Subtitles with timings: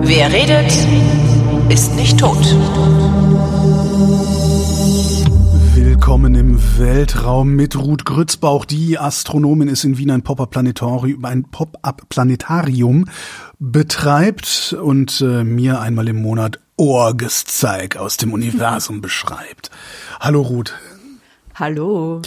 [0.00, 0.72] Wer redet,
[1.68, 2.36] ist nicht tot.
[5.74, 8.64] Willkommen im Weltraum mit Ruth Grützbauch.
[8.64, 13.06] Die Astronomin ist in Wien ein Pop-Up-Planetarium, ein Pop-Up-Planetarium
[13.58, 19.72] betreibt und äh, mir einmal im Monat Orgeszeig aus dem Universum beschreibt.
[20.20, 20.74] Hallo Ruth.
[21.56, 22.22] Hallo.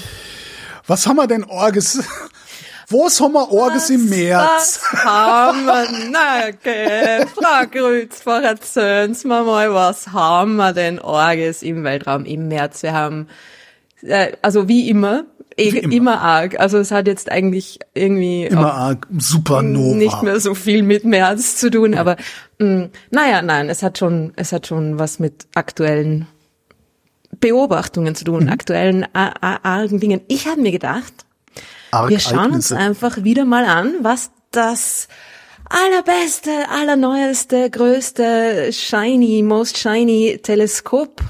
[0.88, 2.04] Was haben wir denn Orges?
[2.90, 4.82] Wo haben wir Orges im März?
[4.92, 11.00] Was haben wir, na, okay, Frau Grützbach, erzählen Sie mir mal, was haben wir denn
[11.00, 12.84] Orges im Weltraum im März?
[12.84, 13.28] Wir haben,
[14.02, 15.24] äh, also wie immer,
[15.56, 15.94] Wie immer.
[15.94, 16.22] immer.
[16.22, 16.60] arg.
[16.60, 19.96] Also es hat jetzt eigentlich irgendwie Immer arg Supernova.
[19.96, 22.18] nicht mehr so viel mit März zu tun, aber
[22.60, 26.28] mh, naja, nein, es hat schon, es hat schon was mit aktuellen
[27.42, 28.26] Beobachtungen zu Mhm.
[28.26, 30.22] tun, aktuellen a- a- argen Dingen.
[30.30, 31.14] Ich habe mir gedacht,
[32.08, 32.78] wir schauen uns Argereignisse.
[32.78, 35.10] einfach wieder mal an, was das
[35.70, 41.22] allerbeste, allerneueste, größte, shiny, most shiny Teleskop,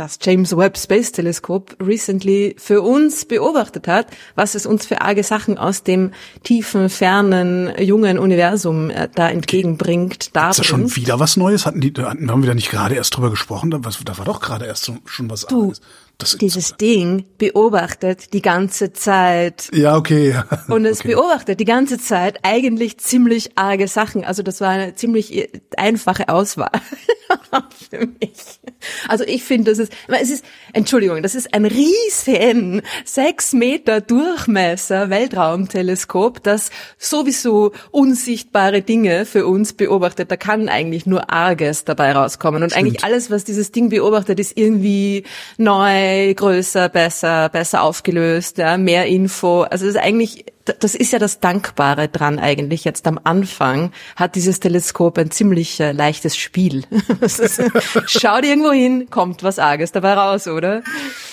[0.00, 5.22] das James Webb Space Teleskop recently für uns beobachtet hat, was es uns für arge
[5.22, 11.36] Sachen aus dem tiefen, fernen, jungen Universum äh, da entgegenbringt, da Ist schon wieder was
[11.36, 11.66] Neues?
[11.66, 13.70] Hatten die, hatten, haben wir da nicht gerade erst drüber gesprochen?
[13.70, 15.82] Da, was, da war doch gerade erst so, schon was Du, anderes.
[16.20, 20.38] Das, Dieses Ding beobachtet die ganze Zeit ja, okay.
[20.68, 21.14] Und es okay.
[21.14, 24.24] beobachtet die ganze Zeit eigentlich ziemlich arge Sachen.
[24.24, 26.70] Also das war eine ziemlich äh, einfache Auswahl
[27.90, 28.60] für mich.
[29.08, 35.10] Also ich finde, das ist, es ist, Entschuldigung, das ist ein riesen sechs Meter Durchmesser
[35.10, 40.30] Weltraumteleskop, das sowieso unsichtbare Dinge für uns beobachtet.
[40.30, 42.62] Da kann eigentlich nur Arges dabei rauskommen.
[42.62, 45.24] Und eigentlich alles, was dieses Ding beobachtet, ist irgendwie
[45.56, 49.62] neu, größer, besser, besser aufgelöst, ja, mehr Info.
[49.62, 50.44] Also es ist eigentlich,
[50.80, 52.84] das ist ja das Dankbare dran eigentlich.
[52.84, 56.84] Jetzt am Anfang hat dieses Teleskop ein ziemlich äh, leichtes Spiel.
[57.20, 57.62] Ist,
[58.06, 60.82] Schaut irgendwo hin, kommt was Arges dabei raus, oder?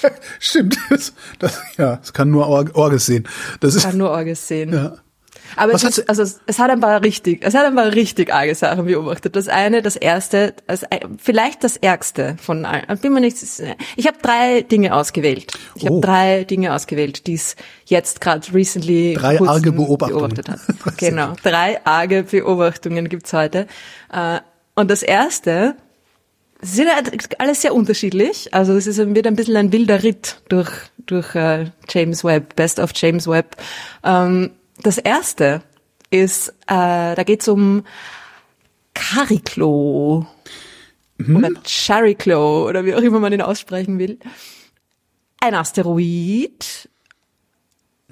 [0.40, 0.78] Stimmt.
[0.90, 3.28] Das, das, ja, es kann nur Or Orges sehen.
[3.60, 4.74] Das ist, Kann nur Arges sehen.
[4.74, 4.94] ja.
[5.56, 7.75] Aber Was es, hat ist, also es, es hat ein paar richtig, es hat ein
[7.75, 9.36] paar richtig arge Sachen beobachtet.
[9.36, 10.84] Das eine, das erste, das,
[11.18, 12.84] vielleicht das ärgste von allen.
[12.94, 13.38] Ich Bin mir nicht,
[13.96, 15.52] ich habe drei Dinge ausgewählt.
[15.75, 15.88] Ich Oh.
[15.96, 17.56] habe drei Dinge ausgewählt, die es
[17.86, 20.34] jetzt gerade recently Drei arge Beobachtungen.
[20.36, 20.59] beobachtet hat.
[20.98, 23.68] Genau, drei arge Beobachtungen gibt's heute.
[24.12, 24.40] Äh,
[24.75, 25.75] Und das erste,
[26.62, 28.54] sie sind halt alles sehr unterschiedlich.
[28.54, 30.69] Also es ist, wird ein bisschen ein wilder Ritt durch,
[31.06, 33.56] durch äh, James Webb, Best of James Webb.
[34.84, 35.64] Das erste
[36.10, 37.84] ist, äh, da geht's um
[38.94, 40.26] Cariclo
[41.20, 44.20] oder Chariclo oder wie auch immer man den aussprechen will.
[45.40, 46.90] Ein Asteroid,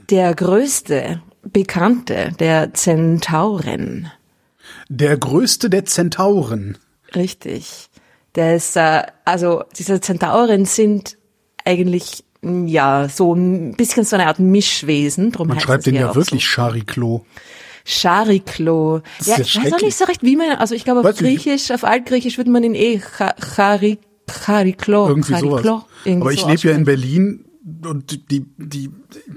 [0.09, 4.11] der größte bekannte der Zentauren.
[4.89, 6.77] der größte der Zentauren.
[7.15, 7.89] Richtig.
[8.35, 11.17] Der ist, äh, also diese Zentauren sind
[11.63, 12.24] eigentlich
[12.67, 15.31] ja so ein bisschen so eine Art Mischwesen.
[15.31, 16.49] Drum Man schreibt den ja wirklich So.
[16.61, 17.25] Chariklo.
[17.85, 19.01] Chariklo.
[19.23, 21.17] Ja, ich weiß auch nicht so recht, wie man, also ich glaube auf Weiß.
[21.17, 25.07] Griechisch, auf Altgriechisch würde man ihn eh Cha- Chari, Chariklo.
[25.07, 25.83] Irgendwie Chariklo, sowas.
[26.03, 26.83] irgendwie Aber ich so lebe ja in.
[26.83, 27.45] Berlin
[27.85, 28.89] und die, die, die,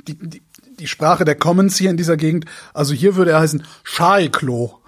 [0.07, 0.43] die,
[0.79, 4.79] die, Sprache der Commons hier in dieser Gegend, also hier würde er heißen Chariklo.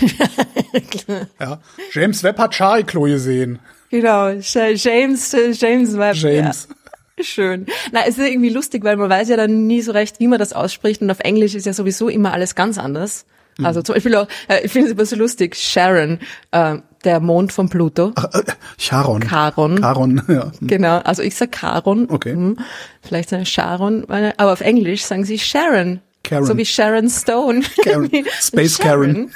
[1.40, 1.60] ja.
[1.92, 3.58] James Webb hat Chariklo gesehen.
[3.90, 6.14] Genau, James, James Webb.
[6.16, 6.68] James.
[6.70, 6.74] Ja.
[7.22, 7.66] Schön.
[7.92, 10.38] Na, es ist irgendwie lustig, weil man weiß ja dann nie so recht, wie man
[10.38, 13.26] das ausspricht und auf Englisch ist ja sowieso immer alles ganz anders.
[13.58, 13.66] Mhm.
[13.66, 16.18] Also zum Beispiel auch, äh, ich finde es immer so lustig, Sharon,
[16.52, 18.12] äh, der Mond von Pluto.
[18.16, 18.42] Ach, äh,
[18.78, 19.22] Charon.
[19.28, 19.80] Charon.
[19.80, 20.52] Charon, ja.
[20.60, 22.08] Genau, also ich sag Charon.
[22.10, 22.32] Okay.
[22.32, 22.58] Hm,
[23.02, 26.00] Vielleicht seine Sharon, meine- aber auf Englisch sagen sie Sharon.
[26.22, 26.44] Karen.
[26.44, 27.62] So wie Sharon Stone.
[27.82, 28.10] Karen.
[28.40, 29.30] Space Sharon.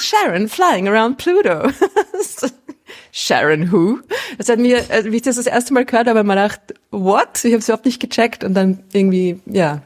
[0.00, 1.68] Sharon flying around Pluto.
[3.12, 3.98] Sharon who?
[4.36, 6.40] Das hat mir, äh, wie ich das das erste Mal gehört habe, habe ich mir
[6.42, 6.60] gedacht,
[6.90, 7.44] what?
[7.44, 9.82] Ich habe es überhaupt nicht gecheckt und dann irgendwie, ja,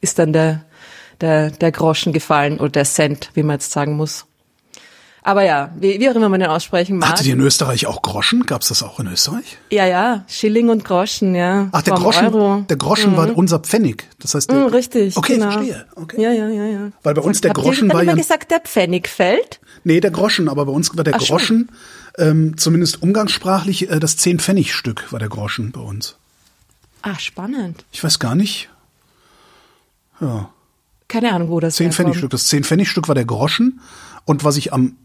[0.00, 0.64] ist dann der,
[1.20, 4.26] der, der Groschen gefallen oder der Cent, wie man jetzt sagen muss.
[5.26, 7.08] Aber ja, wie, wie auch immer man den aussprechen mag.
[7.08, 8.44] Hattet ihr in Österreich auch Groschen?
[8.44, 9.56] Gab's das auch in Österreich?
[9.70, 11.70] Ja, ja, Schilling und Groschen, ja.
[11.72, 12.60] Ach, der Vom Groschen, Euro.
[12.68, 14.06] der Groschen war unser Pfennig.
[14.20, 15.50] Das heißt, der, Mm, richtig, Okay, genau.
[15.52, 15.86] verstehe.
[15.96, 16.20] Okay.
[16.20, 16.90] Ja, ja, ja, ja.
[17.02, 19.60] Weil bei uns der Habt Groschen ihr war ja, immer gesagt, der Pfennig fällt?
[19.82, 21.70] nee, der Groschen, aber bei uns war der Ach, schon.
[22.16, 26.16] Ähm, zumindest umgangssprachlich, äh, das Zehn-Pfennig-Stück war der Groschen bei uns.
[27.02, 27.84] Ah, spannend.
[27.92, 28.70] Ich weiß gar nicht.
[30.20, 30.50] Ja.
[31.08, 31.96] Keine Ahnung, wo das Zehn herkommt.
[31.96, 32.30] Pfennigstück.
[32.30, 33.80] Das Zehn Pfennigstück war der Groschen.
[34.24, 34.96] Und was ich am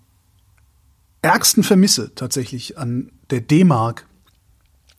[1.22, 4.06] ärgsten vermisse tatsächlich an der D-Mark,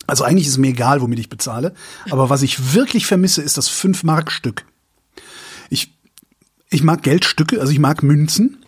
[0.06, 1.74] Also eigentlich ist es mir egal, womit ich bezahle.
[2.10, 4.66] Aber was ich wirklich vermisse, ist das 5-Mark-Stück.
[5.70, 5.94] Ich,
[6.68, 8.59] ich mag Geldstücke, also ich mag Münzen.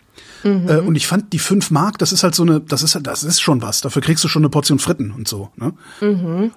[0.45, 3.07] Äh, und ich fand die 5 Mark, das ist halt so eine, das ist halt,
[3.07, 3.81] das ist schon was.
[3.81, 5.51] Dafür kriegst du schon eine Portion Fritten und so.
[5.57, 5.73] Ne?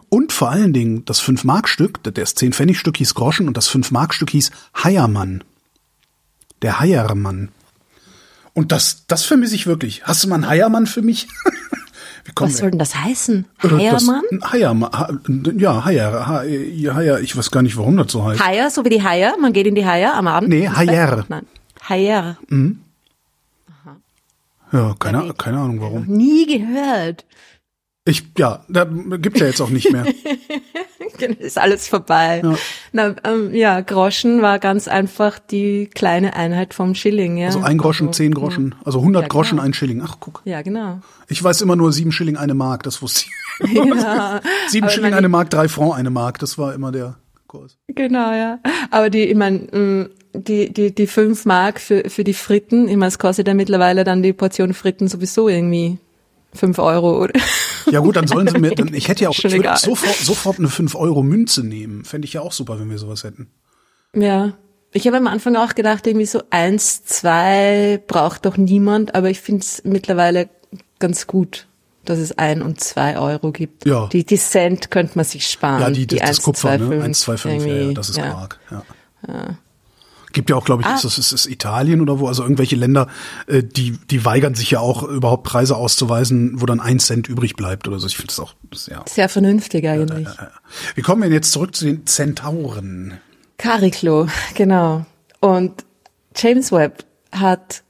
[0.09, 3.57] Und vor allen Dingen das 5 Mark Stück, das 10 Pfennig Stück hieß Groschen und
[3.57, 4.51] das 5 Mark Stück hieß
[4.83, 5.43] Heiermann.
[6.61, 7.49] Der Heiermann.
[8.53, 10.03] Und das, das vermisse ich wirklich.
[10.05, 11.27] Hast du mal einen Heiermann für mich?
[12.39, 13.45] Was soll denn das heißen?
[13.61, 14.21] wir- Heiermann?
[14.31, 15.53] Das, Heiermann.
[15.59, 17.19] Ja, Heier, Heier.
[17.19, 18.43] Ich weiß gar nicht, warum das so heißt.
[18.43, 19.35] Haier, so wie die Haier.
[19.39, 20.49] Man geht in die Haier am Abend.
[20.49, 21.17] Nee, ins Haier.
[21.17, 21.29] Bett.
[21.29, 21.45] Nein.
[24.75, 26.05] Ja, keine, keine Ahnung warum.
[26.07, 27.25] Nie gehört.
[28.07, 30.05] Ich, ja, da gibt's ja jetzt auch nicht mehr.
[31.39, 32.41] Ist alles vorbei.
[32.43, 32.55] Ja.
[32.91, 37.47] Na, ähm, ja, Groschen war ganz einfach die kleine Einheit vom Schilling, ja.
[37.47, 39.63] Also ein Groschen, zehn Groschen, also 100 Ja, Groschen, genau.
[39.63, 40.01] ein Schilling.
[40.05, 40.41] Ach, guck.
[40.45, 40.99] Ja, genau.
[41.29, 43.31] Ich weiß immer nur sieben Schilling, eine Mark, das wusste ich.
[43.73, 46.39] Ja, sieben Schilling, meine- eine Mark, drei Franc, eine Mark.
[46.39, 47.15] Das war immer der
[47.59, 47.77] Kurs.
[47.87, 48.59] Genau, ja.
[48.91, 53.07] Aber die, ich mein, die, die, die fünf Mark für, für die Fritten, ich meine,
[53.07, 55.97] es kostet ja mittlerweile dann die Portion Fritten sowieso irgendwie
[56.53, 57.33] fünf Euro, oder?
[57.91, 60.59] Ja gut, dann sollen sie mir, dann, ich hätte ja auch, ich würde sofort, sofort
[60.59, 62.05] eine 5 Euro Münze nehmen.
[62.05, 63.47] Fände ich ja auch super, wenn wir sowas hätten.
[64.15, 64.53] Ja.
[64.91, 69.41] Ich habe am Anfang auch gedacht, irgendwie so eins, zwei braucht doch niemand, aber ich
[69.41, 70.49] finde es mittlerweile
[70.99, 71.67] ganz gut,
[72.09, 73.85] dass es ein und zwei Euro gibt.
[73.85, 74.07] Ja.
[74.07, 75.81] Die, die Cent könnte man sich sparen.
[75.81, 76.87] Ja, die, das, das 1, Kupfer, 2, ne?
[76.87, 78.35] 5 1, 2, 5, ja, ja, das ist ja.
[78.35, 78.59] arg.
[78.71, 78.83] Ja.
[80.33, 80.95] Gibt ja auch, glaube ich, Ah.
[80.95, 83.07] ist das ist, ist Italien oder wo, also irgendwelche Länder,
[83.47, 87.55] äh, die, die weigern sich ja auch überhaupt Preise auszuweisen, wo dann ein Cent übrig
[87.55, 88.07] bleibt oder so.
[88.07, 89.01] Ich finde das auch, das, ja.
[89.07, 90.27] Sehr vernünftig eigentlich.
[90.93, 93.17] Wir kommen denn jetzt zurück zu den Zentauren.
[93.57, 95.05] Cariclo, genau.
[95.39, 95.85] Und
[96.35, 97.83] James Webb hat,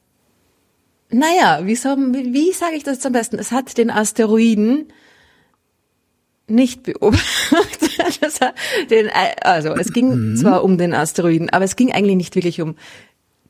[1.10, 3.38] naja, wie, soll, wie, sage ich das jetzt am besten?
[3.38, 4.92] Es hat den Asteroiden
[6.48, 7.92] nicht beobachtet.
[8.90, 9.10] Den,
[9.42, 12.76] also es ging zwar um den Asteroiden, aber es ging eigentlich nicht wirklich um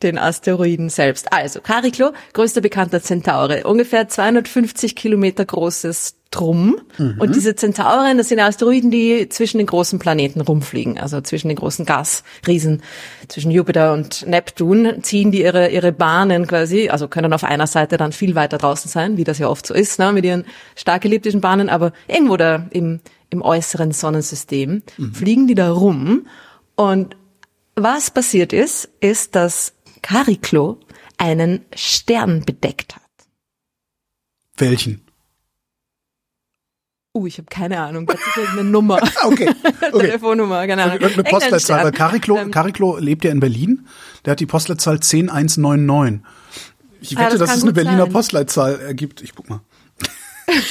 [0.03, 1.33] den Asteroiden selbst.
[1.33, 6.81] Also Cariclo, größter bekannter Zentaure, ungefähr 250 Kilometer großes Drum.
[7.19, 11.57] Und diese Zentauren, das sind Asteroiden, die zwischen den großen Planeten rumfliegen, also zwischen den
[11.57, 12.81] großen Gasriesen,
[13.27, 17.97] zwischen Jupiter und Neptun, ziehen die ihre, ihre Bahnen quasi, also können auf einer Seite
[17.97, 20.45] dann viel weiter draußen sein, wie das ja oft so ist, ne, mit ihren
[20.75, 22.99] stark elliptischen Bahnen, aber irgendwo da im,
[23.29, 24.83] im äußeren Sonnensystem
[25.13, 26.27] fliegen die da rum
[26.75, 27.15] und
[27.75, 30.79] was passiert ist, ist, dass Cariclo
[31.17, 33.01] einen Stern bedeckt hat.
[34.57, 35.04] Welchen?
[37.15, 38.05] Uh, ich habe keine Ahnung.
[38.07, 38.99] Das ist irgendeine Nummer.
[39.23, 39.49] Okay,
[39.91, 40.07] okay.
[40.07, 40.95] Telefonnummer, keine Ahnung.
[40.99, 41.83] Irgendeine Irgendein Postleitzahl.
[41.85, 41.91] Weil.
[41.93, 43.87] Cariclo, Ähm, Cariclo lebt ja in Berlin.
[44.25, 46.21] Der hat die Postleitzahl 10199.
[47.01, 48.11] Ich Ah, wette, das dass es eine Berliner sein.
[48.11, 49.21] Postleitzahl ergibt.
[49.21, 49.61] Ich guck mal.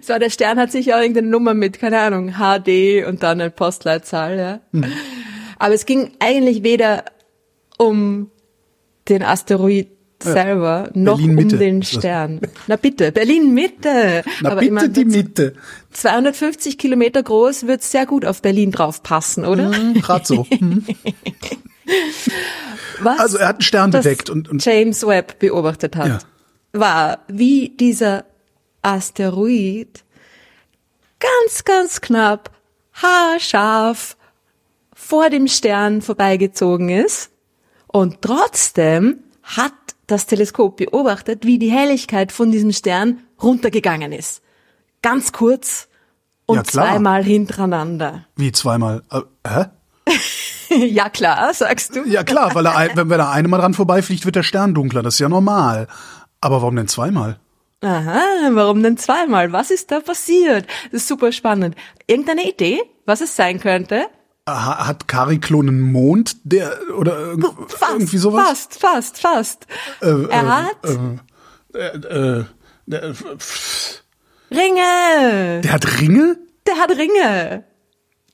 [0.00, 3.50] So, der Stern hat sicher auch irgendeine Nummer mit, keine Ahnung, HD und dann eine
[3.50, 4.60] Postleitzahl, ja.
[4.72, 4.84] Hm.
[5.58, 7.04] Aber es ging eigentlich weder
[7.78, 8.30] um
[9.08, 9.88] den Asteroid
[10.22, 11.82] selber, noch um den.
[11.82, 12.40] Stern.
[12.66, 14.22] Na bitte, Berlin-Mitte.
[14.40, 15.54] Na Aber bitte mein, die Mitte.
[15.92, 19.70] 250 Kilometer groß wird sehr gut auf Berlin draufpassen, oder?
[19.94, 20.46] Gerade so.
[20.48, 20.86] Hm.
[23.00, 26.18] Was Also er hat einen Stern das bedeckt und, und James Webb beobachtet hat, Ja.
[26.72, 28.24] war, wie dieser
[28.82, 30.04] Asteroid
[31.18, 32.50] ganz, ganz knapp,
[32.94, 34.16] haarscharf
[34.94, 37.30] vor dem Stern vorbeigezogen ist.
[37.86, 39.72] Und trotzdem hat
[40.06, 44.42] das Teleskop beobachtet, wie die Helligkeit von diesem Stern runtergegangen ist.
[45.02, 45.88] Ganz kurz
[46.46, 48.26] und Ja, zweimal hintereinander.
[48.36, 49.02] wie zweimal.
[49.10, 49.64] Äh, hä?
[50.86, 52.04] ja klar, sagst du.
[52.04, 55.02] Ja klar, weil er, wenn er einmal dran vorbeifliegt, wird der Stern dunkler.
[55.02, 55.86] Das ist ja normal.
[56.40, 57.38] Aber warum denn zweimal?
[57.82, 58.20] Aha,
[58.52, 59.52] warum denn zweimal?
[59.52, 60.66] Was ist da passiert?
[60.90, 61.76] Das ist super spannend.
[62.06, 64.06] Irgendeine Idee, was es sein könnte?
[64.48, 68.46] Ha- Hat Cariclo einen Mond, der oder irg- Fast, irgendwie sowas?
[68.46, 69.66] fast, fast, fast.
[70.02, 70.76] Äh, er äh, hat
[71.74, 72.44] Äh, äh,
[72.86, 74.02] der, pff,
[74.50, 75.60] Ringe.
[75.62, 76.36] der hat Ringe?
[76.66, 77.64] Der hat Ringe.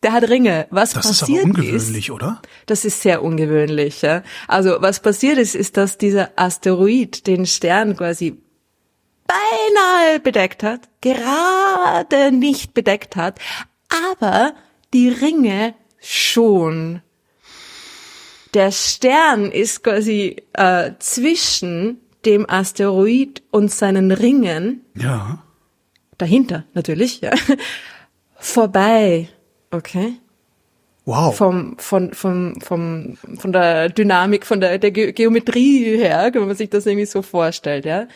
[0.03, 0.67] Der hat Ringe.
[0.71, 2.43] Was Das ist aber passiert ungewöhnlich, ist, oder?
[2.67, 4.03] Das ist sehr ungewöhnlich.
[4.03, 4.23] Ja?
[4.49, 8.43] Also was passiert ist, ist, dass dieser Asteroid den Stern quasi
[9.27, 13.39] beinahe bedeckt hat, gerade nicht bedeckt hat,
[14.15, 14.55] aber
[14.93, 17.03] die Ringe schon.
[18.55, 25.43] Der Stern ist quasi äh, zwischen dem Asteroid und seinen Ringen Ja.
[26.19, 27.31] dahinter natürlich, ja,
[28.39, 29.29] vorbei.
[29.71, 30.15] Okay.
[31.07, 31.35] Wow.
[31.35, 36.69] Vom, von, vom, vom, von der Dynamik, von der, der Geometrie her, wenn man sich
[36.71, 38.07] das irgendwie so vorstellt, ja.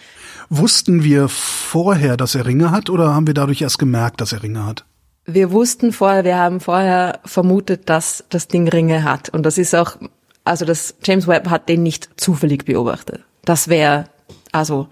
[0.50, 4.42] Wussten wir vorher, dass er Ringe hat oder haben wir dadurch erst gemerkt, dass er
[4.42, 4.84] Ringe hat?
[5.26, 9.30] Wir wussten vorher, wir haben vorher vermutet, dass das Ding Ringe hat.
[9.30, 9.96] Und das ist auch,
[10.44, 13.24] also das James Webb hat den nicht zufällig beobachtet.
[13.44, 14.06] Das wäre,
[14.52, 14.88] also,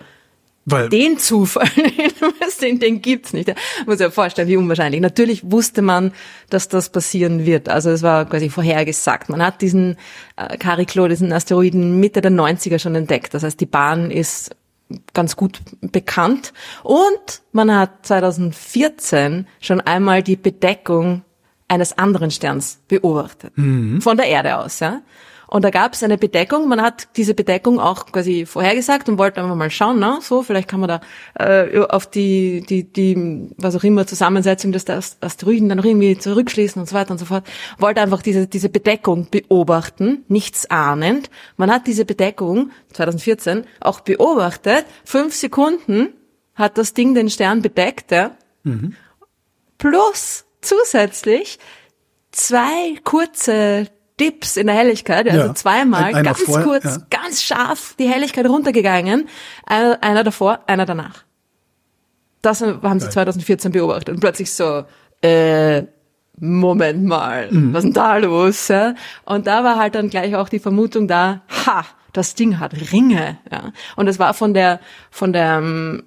[0.64, 1.68] Weil den Zufall,
[2.62, 3.52] den, den gibt's nicht.
[3.86, 5.02] Muss ja vorstellen, wie unwahrscheinlich.
[5.02, 6.12] Natürlich wusste man,
[6.48, 7.68] dass das passieren wird.
[7.68, 9.28] Also es war quasi vorhergesagt.
[9.28, 9.96] Man hat diesen
[10.36, 13.34] äh, Cariclo, diesen Asteroiden Mitte der 90er schon entdeckt.
[13.34, 14.56] Das heißt, die Bahn ist
[15.14, 16.52] ganz gut bekannt.
[16.82, 21.22] Und man hat 2014 schon einmal die Bedeckung
[21.68, 23.52] eines anderen Sterns beobachtet.
[24.02, 25.00] Von der Erde aus, ja.
[25.52, 26.66] Und da gab es eine Bedeckung.
[26.66, 30.18] Man hat diese Bedeckung auch quasi vorhergesagt und wollte einfach mal schauen, ne?
[30.22, 31.00] so vielleicht kann man da
[31.38, 34.86] äh, auf die die die was auch immer Zusammensetzung des
[35.20, 37.44] Asteroiden dann noch irgendwie zurückschließen und so weiter und so fort.
[37.76, 41.28] Wollte einfach diese diese Bedeckung beobachten, nichts ahnend.
[41.58, 44.86] Man hat diese Bedeckung 2014 auch beobachtet.
[45.04, 46.14] Fünf Sekunden
[46.54, 48.30] hat das Ding den Stern bedeckt, ja.
[49.76, 51.58] Plus zusätzlich
[52.30, 53.88] zwei kurze
[54.20, 55.54] Dips in der Helligkeit, also Ja.
[55.54, 56.98] zweimal Ein- ganz vorher, kurz, ja.
[57.10, 59.28] ganz scharf die Helligkeit runtergegangen.
[59.66, 61.24] Einer, einer davor, einer danach.
[62.42, 64.84] Das haben sie 2014 beobachtet und plötzlich so,
[65.22, 65.82] äh,
[66.38, 67.72] Moment mal, Mhm.
[67.72, 68.68] was ist denn da los?
[68.68, 68.94] Ja?
[69.24, 73.38] Und da war halt dann gleich auch die Vermutung da, ha, das Ding hat Ringe.
[73.50, 73.72] Ja?
[73.96, 76.02] Und es war von der, von der ähm,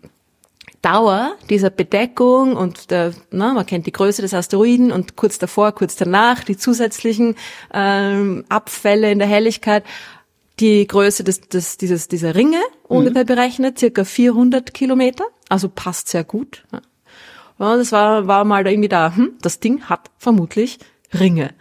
[0.86, 5.72] Dauer dieser Bedeckung und der, na, man kennt die Größe des Asteroiden und kurz davor,
[5.72, 7.36] kurz danach die zusätzlichen
[7.74, 9.84] ähm, Abfälle in der Helligkeit,
[10.60, 16.24] die Größe des, des, dieses, dieser Ringe ungefähr berechnet, circa 400 Kilometer, also passt sehr
[16.24, 16.64] gut.
[16.72, 16.82] Ja.
[17.58, 20.78] Ja, das war, war mal da irgendwie da, hm, das Ding hat vermutlich
[21.18, 21.56] Ringe.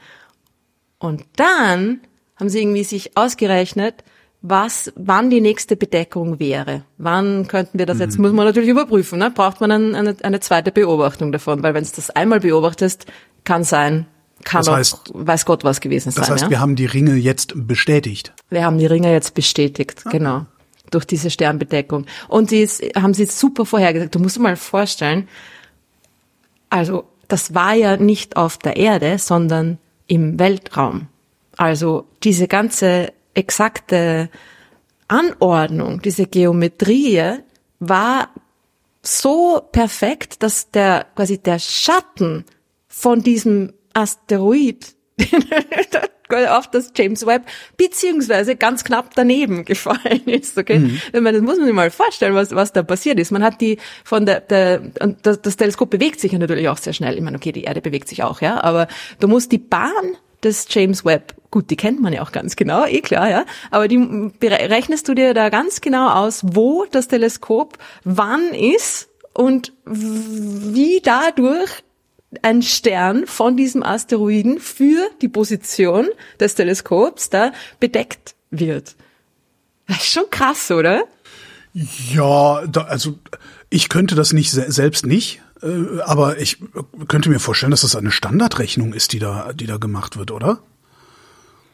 [0.99, 2.01] Und dann
[2.37, 4.05] haben sie irgendwie sich ausgerechnet,
[4.47, 6.83] was, wann die nächste Bedeckung wäre.
[6.99, 9.31] Wann könnten wir das jetzt, muss man natürlich überprüfen, ne?
[9.31, 13.07] braucht man dann eine, eine zweite Beobachtung davon, weil wenn es das einmal beobachtest,
[13.45, 14.05] kann sein,
[14.45, 16.35] kann Das auch, heißt- weiß Gott was gewesen das sein.
[16.35, 16.51] heißt, ja?
[16.51, 18.35] wir haben die Ringe jetzt bestätigt.
[18.51, 20.45] Wir haben die Ringe jetzt bestätigt, genau,
[20.91, 22.05] durch diese Sternbedeckung.
[22.29, 24.15] Und die ist, haben sie jetzt super vorhergesagt.
[24.15, 25.27] Du musst dir mal vorstellen,
[26.69, 31.07] also das war ja nicht auf der Erde, sondern im Weltraum.
[31.57, 34.31] Also diese ganze exakte
[35.09, 37.41] Anordnung, diese Geometrie
[37.79, 38.29] war
[39.03, 42.45] so perfekt, dass der quasi der Schatten
[42.89, 44.95] von diesem Asteroid
[46.49, 50.59] auf das James Webb beziehungsweise ganz knapp daneben gefallen ist.
[50.59, 53.31] Okay, ich meine, das muss man sich mal vorstellen, was was da passiert ist.
[53.31, 56.79] Man hat die von der, der und das, das Teleskop bewegt sich ja natürlich auch
[56.79, 57.15] sehr schnell.
[57.15, 58.89] Ich meine, okay, die Erde bewegt sich auch, ja, aber
[59.21, 62.85] du musst die Bahn des James Webb, gut, die kennt man ja auch ganz genau,
[62.85, 67.07] eh klar, ja, aber die bere- rechnest du dir da ganz genau aus, wo das
[67.07, 71.71] Teleskop wann ist und wie dadurch
[72.43, 76.09] ein Stern von diesem Asteroiden für die Position
[76.41, 78.97] des Teleskops da bedeckt wird.
[79.87, 81.05] Das ist schon krass, oder?
[81.73, 83.21] Ja, da, also
[83.71, 86.59] ich könnte das nicht se selbst nicht, äh, aber ich
[87.07, 90.59] könnte mir vorstellen, dass das eine Standardrechnung ist, die da, die da gemacht wird, oder?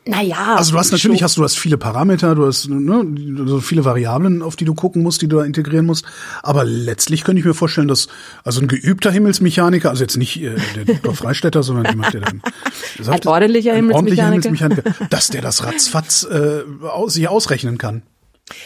[0.06, 0.56] Naja.
[0.56, 1.24] Also du hast natürlich schon.
[1.24, 3.04] hast du hast viele Parameter, du hast ne,
[3.46, 6.06] so viele Variablen, auf die du gucken musst, die du da integrieren musst.
[6.42, 8.08] Aber letztlich könnte ich mir vorstellen, dass
[8.42, 11.14] also ein geübter Himmelsmechaniker, also jetzt nicht äh, der Dr.
[11.14, 12.42] Freistetter, sondern jemand, der dann
[13.06, 14.48] Ein ordentlicher Himmelsmechaniker.
[14.48, 18.02] Himmelsmechaniker, dass der das ratzfatz äh, aus, sich ausrechnen kann.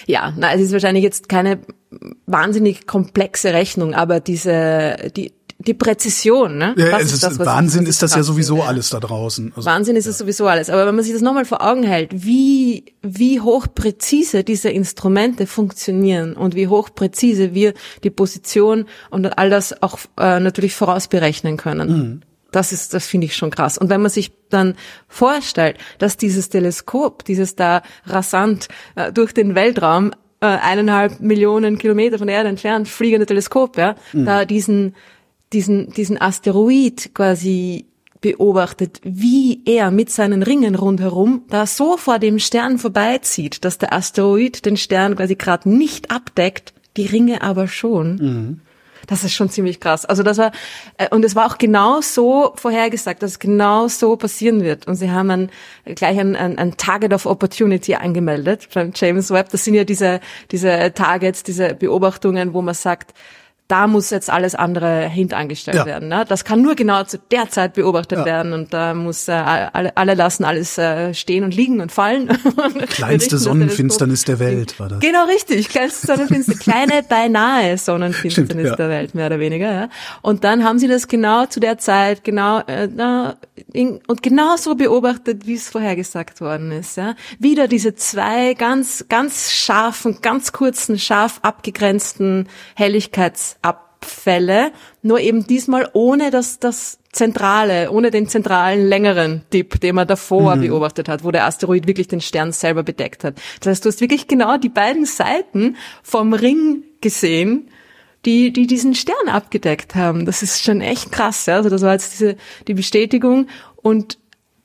[0.06, 1.58] Ja, na, es ist wahrscheinlich jetzt keine
[2.26, 5.32] wahnsinnig komplexe Rechnung, aber diese, die,
[5.66, 6.74] die Präzision, ne?
[6.76, 9.52] Ja, ist, das, Wahnsinn ist das ja sowieso alles da draußen.
[9.56, 10.70] Also, Wahnsinn ist es sowieso alles.
[10.70, 16.34] Aber wenn man sich das nochmal vor Augen hält, wie, wie hochpräzise diese Instrumente funktionieren
[16.34, 22.24] und wie hochpräzise wir die Position und all das auch äh, natürlich vorausberechnen können.
[22.52, 23.78] Das ist, das finde ich schon krass.
[23.78, 24.76] Und wenn man sich dann
[25.08, 32.18] vorstellt, dass dieses Teleskop, dieses da rasant äh, durch den Weltraum äh, eineinhalb Millionen Kilometer
[32.18, 34.94] von der Erde entfernt fliegende Teleskop, ja, da diesen
[35.52, 37.86] diesen, diesen Asteroid quasi
[38.20, 43.92] beobachtet, wie er mit seinen Ringen rundherum da so vor dem Stern vorbeizieht, dass der
[43.92, 48.62] Asteroid den Stern quasi gerade nicht abdeckt, die Ringe aber schon.
[49.06, 50.04] Das ist schon ziemlich krass.
[50.04, 50.52] Also das war
[50.96, 54.86] äh, und es war auch genau so vorhergesagt, dass es genau so passieren wird.
[54.86, 55.50] Und sie haben ein,
[55.84, 59.50] gleich ein, ein, ein Target of Opportunity angemeldet beim James Webb.
[59.50, 60.20] Das sind ja diese
[60.50, 63.12] diese Targets, diese Beobachtungen, wo man sagt,
[63.68, 65.86] da muss jetzt alles andere hintangestellt Ja.
[65.86, 66.08] werden.
[66.08, 66.24] Ne?
[66.28, 68.24] Das kann nur genau zu der Zeit beobachtet Ja.
[68.26, 72.28] werden und da muss äh, alle, alle lassen alles äh, stehen und liegen und fallen.
[72.90, 75.00] Kleinste Sonnenfinsternis der Welt war das.
[75.00, 78.76] Genau richtig, kleinste Sonnenfinsternis, kleine beinahe Sonnenfinsternis Stimmt, ja.
[78.76, 79.72] der Welt, mehr oder weniger.
[79.72, 79.88] Ja.
[80.20, 82.88] Und dann haben sie das genau zu der Zeit, genau äh,
[83.72, 86.98] in, und genau so beobachtet, wie es vorhergesagt worden ist.
[86.98, 87.14] Ja.
[87.38, 92.48] Wieder diese zwei ganz, ganz scharfen, ganz kurzen, scharf abgegrenzten
[94.04, 100.06] Helligkeitsabfälle, nur eben diesmal ohne das, das zentrale, ohne den zentralen längeren Dip, den man
[100.06, 103.40] davor beobachtet hat, wo der Asteroid wirklich den Stern selber bedeckt hat.
[103.60, 107.68] Das heißt, du hast wirklich genau die beiden Seiten vom Ring gesehen,
[108.24, 110.24] die, die diesen Stern abgedeckt haben.
[110.24, 111.56] Das ist schon echt krass, ja.
[111.56, 114.18] Also das war jetzt diese, die Bestätigung und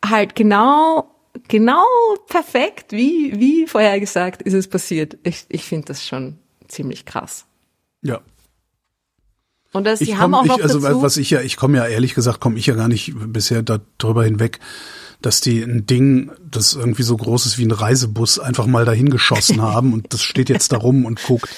[0.04, 1.14] halt genau,
[1.50, 1.84] genau
[2.28, 5.18] perfekt, wie, wie vorhergesagt ist es passiert.
[5.24, 7.46] Ich, ich finde das schon ziemlich krass.
[8.02, 8.22] Ja.
[9.72, 11.56] Und das, Ich die haben komm, auch noch ich, also dazu, was ich ja, ich
[11.56, 14.60] komme ja ehrlich gesagt, komme ich ja gar nicht bisher darüber hinweg,
[15.22, 19.10] dass die ein Ding, das irgendwie so groß ist wie ein Reisebus, einfach mal dahin
[19.10, 21.50] geschossen haben und das steht jetzt da rum und guckt.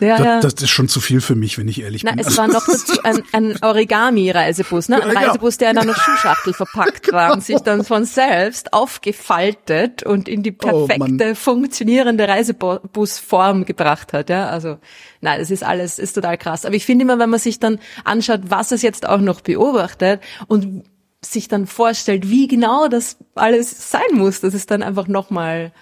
[0.00, 0.40] Ja, ja.
[0.40, 2.20] Das, das ist schon zu viel für mich, wenn ich ehrlich Na, bin.
[2.20, 5.02] es war noch dazu ein, ein Origami-Reisebus, ne?
[5.02, 5.26] Ein Ja, ja.
[5.28, 10.42] Reisebus, der in einer Schuhschachtel verpackt war und sich dann von selbst aufgefaltet und in
[10.42, 14.48] die Oh, perfekte, funktionierende Reisebusform gebracht hat, ja?
[14.48, 14.78] Also,
[15.20, 16.64] nein, das ist alles, ist total krass.
[16.64, 20.20] Aber ich finde immer, wenn man sich dann anschaut, was es jetzt auch noch beobachtet
[20.48, 20.84] und
[21.24, 25.72] sich dann vorstellt, wie genau das alles sein muss, das ist dann einfach nochmal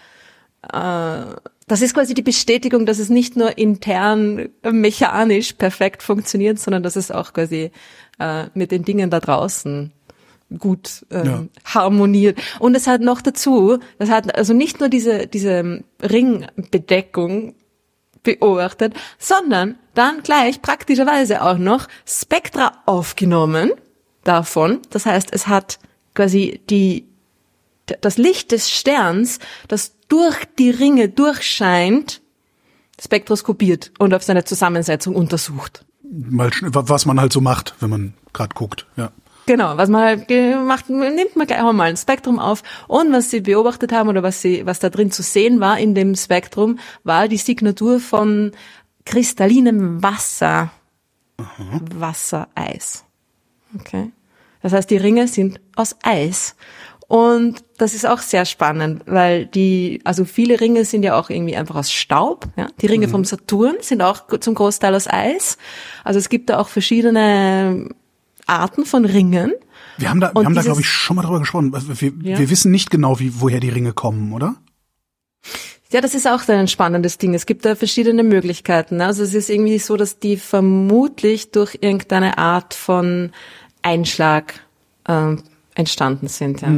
[1.72, 6.96] das ist quasi die Bestätigung, dass es nicht nur intern mechanisch perfekt funktioniert, sondern dass
[6.96, 7.70] es auch quasi
[8.18, 9.90] äh, mit den Dingen da draußen
[10.58, 11.44] gut ähm, Ja.
[11.64, 12.38] harmoniert.
[12.58, 17.54] Und es hat noch dazu, das hat also nicht nur diese, diese Ringbedeckung
[18.22, 23.72] beobachtet, sondern dann gleich praktischerweise auch noch Spektra aufgenommen
[24.24, 24.80] davon.
[24.90, 25.78] Das heißt, es hat
[26.14, 27.06] quasi die
[27.86, 29.38] das Licht des Sterns,
[29.68, 32.20] das durch die Ringe durchscheint,
[33.00, 35.86] spektroskopiert und auf seine Zusammensetzung untersucht.
[36.02, 38.86] mal, was man halt so macht, wenn man gerade guckt.
[38.96, 39.10] Ja.
[39.46, 42.62] Genau, was man halt gemacht, nimmt man gleich auch mal ein Spektrum auf.
[42.88, 45.94] Und was sie beobachtet haben oder was sie, was da drin zu sehen war in
[45.94, 48.52] dem Spektrum, war die Signatur von
[49.06, 50.70] kristallinem Wasser.
[51.96, 53.04] Wassereis.
[53.80, 54.12] Okay.
[54.60, 56.54] Das heißt, die Ringe sind aus Eis.
[57.12, 61.54] Und das ist auch sehr spannend, weil die, also viele Ringe sind ja auch irgendwie
[61.54, 62.46] einfach aus Staub.
[62.56, 62.68] Ja?
[62.80, 65.58] Die Ringe vom Saturn sind auch zum Großteil aus Eis.
[66.04, 67.90] Also es gibt da auch verschiedene
[68.46, 69.52] Arten von Ringen.
[69.98, 71.70] Wir haben da, wir haben da glaube ich, schon mal drüber gesprochen.
[71.74, 72.38] Wir, Ja.
[72.38, 74.54] wir wissen nicht genau, wie, woher die Ringe kommen, oder?
[75.90, 77.34] Ja, das ist auch ein spannendes Ding.
[77.34, 78.96] Es gibt da verschiedene Möglichkeiten.
[78.96, 79.04] ne?
[79.04, 83.32] Also es ist irgendwie so, dass die vermutlich durch irgendeine Art von
[83.82, 84.54] Einschlag
[85.06, 85.42] ähm,
[85.74, 86.60] entstanden sind.
[86.62, 86.68] Ja.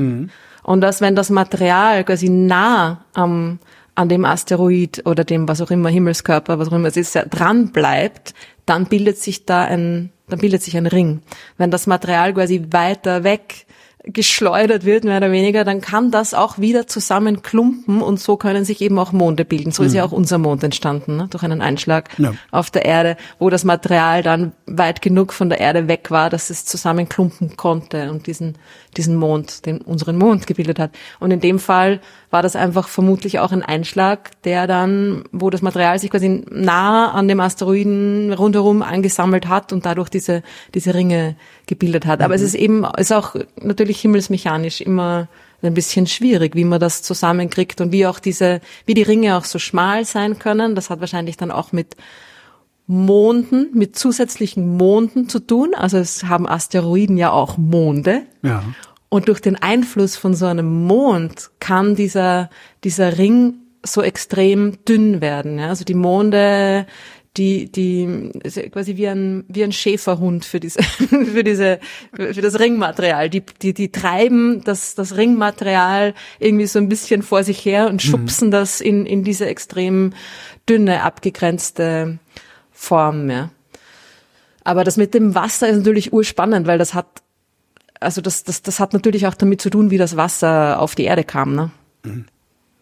[0.63, 3.59] Und dass wenn das Material quasi nah am
[3.97, 7.25] an dem Asteroid oder dem was auch immer Himmelskörper, was auch immer es ist, ja,
[7.25, 8.35] dran bleibt,
[8.67, 11.21] dann bildet sich da ein, dann bildet sich ein Ring.
[11.59, 13.67] Wenn das Material quasi weiter weg
[14.07, 18.83] geschleudert wird, mehr oder weniger, dann kann das auch wieder zusammenklumpen und so können sich
[18.83, 19.73] eben auch Monde bilden.
[19.73, 21.27] So ist ja auch unser Mond entstanden, ne?
[21.31, 22.35] durch einen Einschlag Ja.
[22.51, 26.51] auf der Erde, wo das Material dann weit genug von der Erde weg war, dass
[26.51, 28.59] es zusammenklumpen konnte und diesen,
[28.97, 30.91] diesen Mond, den unseren Mond gebildet hat.
[31.21, 35.63] Und in dem Fall war das einfach vermutlich auch ein Einschlag, der dann, wo das
[35.63, 40.43] Material sich quasi nah an dem Asteroiden rundherum angesammelt hat und dadurch diese,
[40.75, 42.23] diese Ringe gebildet hat.
[42.23, 45.29] Aber es ist eben, ist auch natürlich himmelsmechanisch immer
[45.63, 49.45] ein bisschen schwierig, wie man das zusammenkriegt und wie auch diese, wie die Ringe auch
[49.45, 50.75] so schmal sein können.
[50.75, 51.97] Das hat wahrscheinlich dann auch mit
[52.87, 55.75] Monden, mit zusätzlichen Monden zu tun.
[55.75, 58.23] Also es haben Asteroiden ja auch Monde.
[58.43, 58.63] Ja.
[59.09, 62.51] Und durch den Einfluss von so einem Mond kann dieser,
[62.83, 65.59] dieser Ring so extrem dünn werden.
[65.59, 65.69] Ja?
[65.69, 66.87] Also die Monde,
[67.37, 68.33] die, die,
[68.71, 70.83] quasi wie ein, wie ein Schäferhund für diese,
[71.33, 71.81] für diese,
[72.13, 73.31] für das Ringmaterial.
[73.31, 78.03] Die, die, die treiben das, das Ringmaterial irgendwie so ein bisschen vor sich her und
[78.03, 80.13] schubsen das in, in diese extrem
[80.69, 82.19] dünne, abgegrenzte
[82.85, 83.51] Form, ja.
[84.63, 87.07] Aber das mit dem Wasser ist natürlich urspannend, weil das hat,
[88.01, 91.05] also das, das, das hat natürlich auch damit zu tun, wie das Wasser auf die
[91.05, 91.71] Erde kam, ne?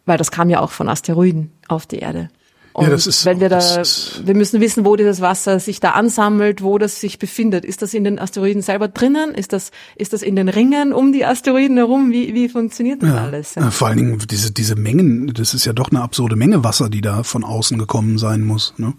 [0.06, 2.28] Weil das kam ja auch von Asteroiden auf die Erde.
[2.74, 5.90] Und Ja, das ist- wenn wir da, wir müssen wissen, wo dieses Wasser sich da
[5.90, 7.64] ansammelt, wo das sich befindet.
[7.66, 9.34] Ist das in den Asteroiden selber drinnen?
[9.34, 12.10] Ist das, ist das in den Ringen um die Asteroiden herum?
[12.12, 13.54] Wie, wie funktioniert das alles?
[13.56, 16.88] Ja, vor allen Dingen diese, diese Mengen, das ist ja doch eine absurde Menge Wasser,
[16.88, 18.72] die da von außen gekommen sein muss.
[18.78, 18.94] Ne?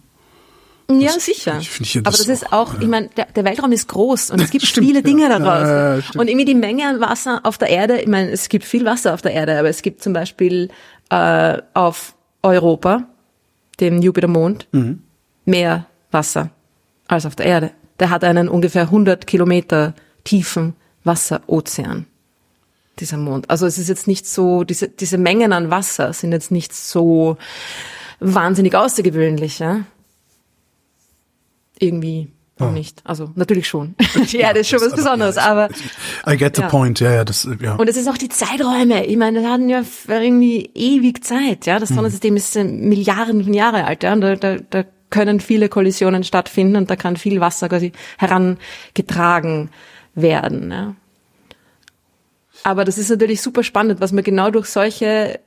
[0.89, 1.57] Ja, sicher.
[1.59, 3.87] ich- ich ja Aber das das ist auch, auch, ich meine, der, der Weltraum ist
[3.87, 5.03] groß und es gibt Stimmt, viele ja.
[5.03, 5.67] Dinge Ja, daraus.
[5.67, 8.65] ja, ja, und irgendwie die Menge an Wasser auf der Erde, ich meine, es gibt
[8.65, 10.69] viel Wasser auf der Erde, aber es gibt zum Beispiel
[11.09, 13.07] äh, auf Europa,
[13.79, 15.03] dem Jupitermond, Mhm.
[15.45, 16.49] mehr Wasser
[17.07, 17.71] als auf der Erde.
[17.99, 19.93] Der hat einen ungefähr 100 Kilometer
[20.23, 22.05] tiefen Wasserozean,
[22.99, 23.49] dieser Mond.
[23.49, 27.37] Also es ist jetzt nicht so, diese, diese Mengen an Wasser sind jetzt nicht so
[28.19, 29.81] wahnsinnig außergewöhnlich, ja?
[31.83, 33.01] Irgendwie auch nicht.
[33.03, 33.95] Also natürlich schon.
[34.31, 35.69] Die Erde ist schon was Besonderes, ja, aber
[36.27, 36.67] I get the Ja.
[36.69, 37.75] point, ja, ja, das, äh, ja.
[37.75, 39.05] und es ist auch die Zeiträume.
[39.05, 41.65] Ich meine, wir hatten ja irgendwie ewig Zeit.
[41.65, 44.03] Ja, das Sonnensystem ist äh, Milliarden von Jahre alt.
[44.03, 47.91] Ja, und da, da, da können viele Kollisionen stattfinden und da kann viel Wasser quasi
[48.17, 49.69] herangetragen
[50.15, 50.71] werden.
[50.71, 50.95] Ja.
[52.63, 55.39] Aber das ist natürlich super spannend, was man genau durch solche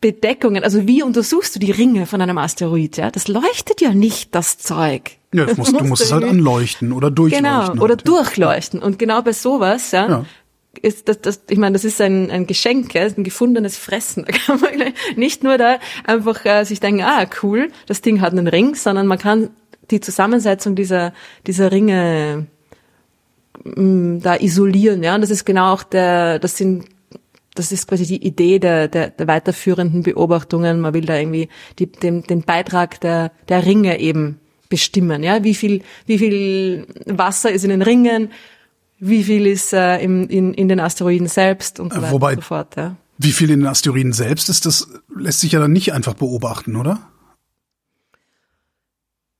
[0.00, 2.96] Bedeckungen, also wie untersuchst du die Ringe von einem Asteroid?
[2.98, 5.12] Ja, das leuchtet ja nicht das Zeug.
[5.34, 7.44] Ja, du musst, du musst es halt anleuchten oder durchleuchten.
[7.44, 8.14] Genau, oder halt, ja.
[8.14, 8.82] durchleuchten.
[8.82, 10.24] Und genau bei sowas, ja, Ja.
[10.80, 14.24] ist das, das, ich meine, das ist ein, ein Geschenk, ja, ist ein gefundenes Fressen.
[14.28, 18.32] Da kann man nicht nur da einfach äh, sich denken, ah, cool, das Ding hat
[18.32, 19.50] einen Ring, sondern man kann
[19.90, 21.12] die Zusammensetzung dieser,
[21.46, 22.46] dieser Ringe
[23.64, 25.14] mh, da isolieren, ja.
[25.16, 26.86] Und das ist genau auch der, das sind
[27.54, 30.80] das ist quasi die Idee der, der, der weiterführenden Beobachtungen.
[30.80, 35.22] Man will da irgendwie die, den, den Beitrag der, der Ringe eben bestimmen.
[35.22, 38.30] Ja, wie viel, wie viel Wasser ist in den Ringen,
[38.98, 42.36] wie viel ist äh, im, in, in den Asteroiden selbst und so weiter Wobei- und
[42.36, 42.76] so fort.
[42.76, 42.96] Ja.
[43.18, 46.76] Wie viel in den Asteroiden selbst ist, das lässt sich ja dann nicht einfach beobachten,
[46.76, 47.00] oder?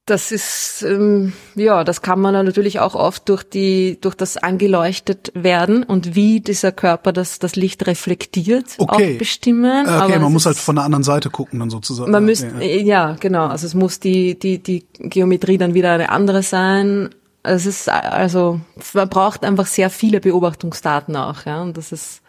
[0.07, 5.33] Das ist ähm, ja, das kann man natürlich auch oft durch die durch das angeleuchtet
[5.35, 9.15] werden und wie dieser Körper das das Licht reflektiert Okay.
[9.15, 9.87] auch bestimmen.
[9.87, 12.11] Äh, Aber Okay, man muss halt von der anderen Seite gucken dann sozusagen.
[12.11, 13.47] Man Ja, müsste, ja, äh, ja, genau.
[13.47, 17.09] Also es muss die, die, die Geometrie dann wieder eine andere sein.
[17.43, 18.61] Es ist, also,
[18.95, 21.63] man braucht einfach sehr viele Beobachtungsdaten auch, ja.
[21.63, 22.21] Und das ist,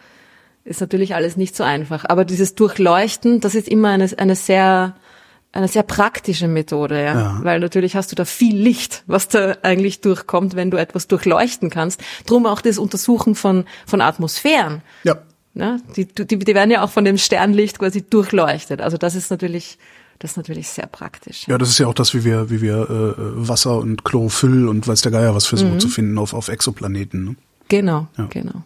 [0.66, 2.06] ist natürlich alles nicht so einfach.
[2.08, 4.96] Aber dieses Durchleuchten, das ist immer eine, eine sehr,
[5.56, 7.16] eine sehr praktische Methode, ja?
[7.16, 7.40] Ja.
[7.42, 11.70] Weil natürlich hast du da viel Licht, was da eigentlich durchkommt, wenn du etwas durchleuchten
[11.70, 12.02] kannst.
[12.26, 14.82] Drum auch das Untersuchen von, von Atmosphären.
[15.04, 15.18] ja.
[15.58, 15.82] Ne?
[15.96, 18.82] Die, die, die werden ja auch von dem Sternlicht quasi durchleuchtet.
[18.82, 19.78] Also das ist natürlich,
[20.20, 21.48] das ist natürlich sehr praktisch.
[21.48, 23.14] Ja, das ist ja auch das, wie wir, wie wir äh,
[23.48, 25.80] Wasser und Chlorophyll und weiß der Geier was versuchen Mhm.
[25.80, 27.24] zu finden auf, auf Exoplaneten.
[27.24, 27.36] Ne?
[27.70, 28.26] Genau, Ja.
[28.30, 28.64] genau.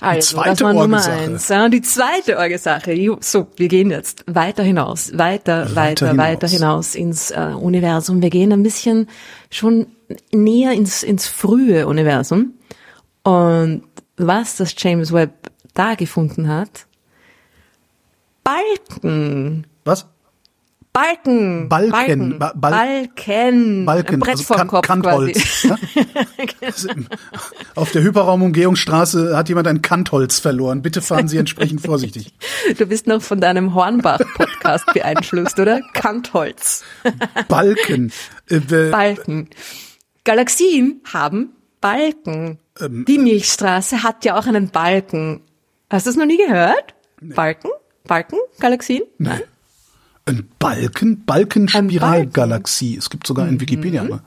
[0.00, 1.48] Also, zweite das war Nummer eins.
[1.48, 2.92] Ja, die zweite Orgelsache.
[2.92, 6.26] Jo, So, wir gehen jetzt weiter hinaus, weiter, weiter, hinaus.
[6.26, 8.20] weiter hinaus ins äh, Universum.
[8.20, 9.08] Wir gehen ein bisschen
[9.50, 9.86] schon
[10.32, 12.54] näher ins, ins frühe Universum.
[13.22, 13.84] Und
[14.18, 16.86] was das James Webb da gefunden hat,
[18.44, 19.66] Balken.
[20.96, 21.68] Balken.
[21.68, 21.90] Balken.
[21.92, 22.38] Balken.
[22.38, 23.84] Ba- Bal- Balken.
[23.84, 25.62] Balken, Ein Brett also kan Kopf Kantholz.
[25.64, 25.76] Ja?
[26.62, 27.06] Also im-
[27.74, 30.80] Auf der Hyperraumumgehungsstraße hat jemand ein Kantholz verloren.
[30.82, 32.32] Bitte fahren Sie entsprechend vorsichtig.
[32.78, 35.80] Du bist noch von deinem Hornbach-Podcast beeinflusst, oder?
[35.92, 36.82] Kantholz.
[37.48, 38.10] Balken.
[38.48, 39.50] Äh, Balken.
[40.24, 42.58] Galaxien haben Balken.
[42.80, 45.42] Ähm, Die Milchstraße hat ja auch einen Balken.
[45.90, 46.94] Hast du es noch nie gehört?
[47.20, 47.68] Balken?
[48.04, 48.38] Balken?
[48.60, 49.02] Galaxien?
[49.18, 49.42] Nein.
[50.26, 51.24] Ein Balken?
[51.24, 52.96] Balkenspiralgalaxie.
[52.96, 54.02] Es gibt sogar in Wikipedia.
[54.04, 54.20] ne?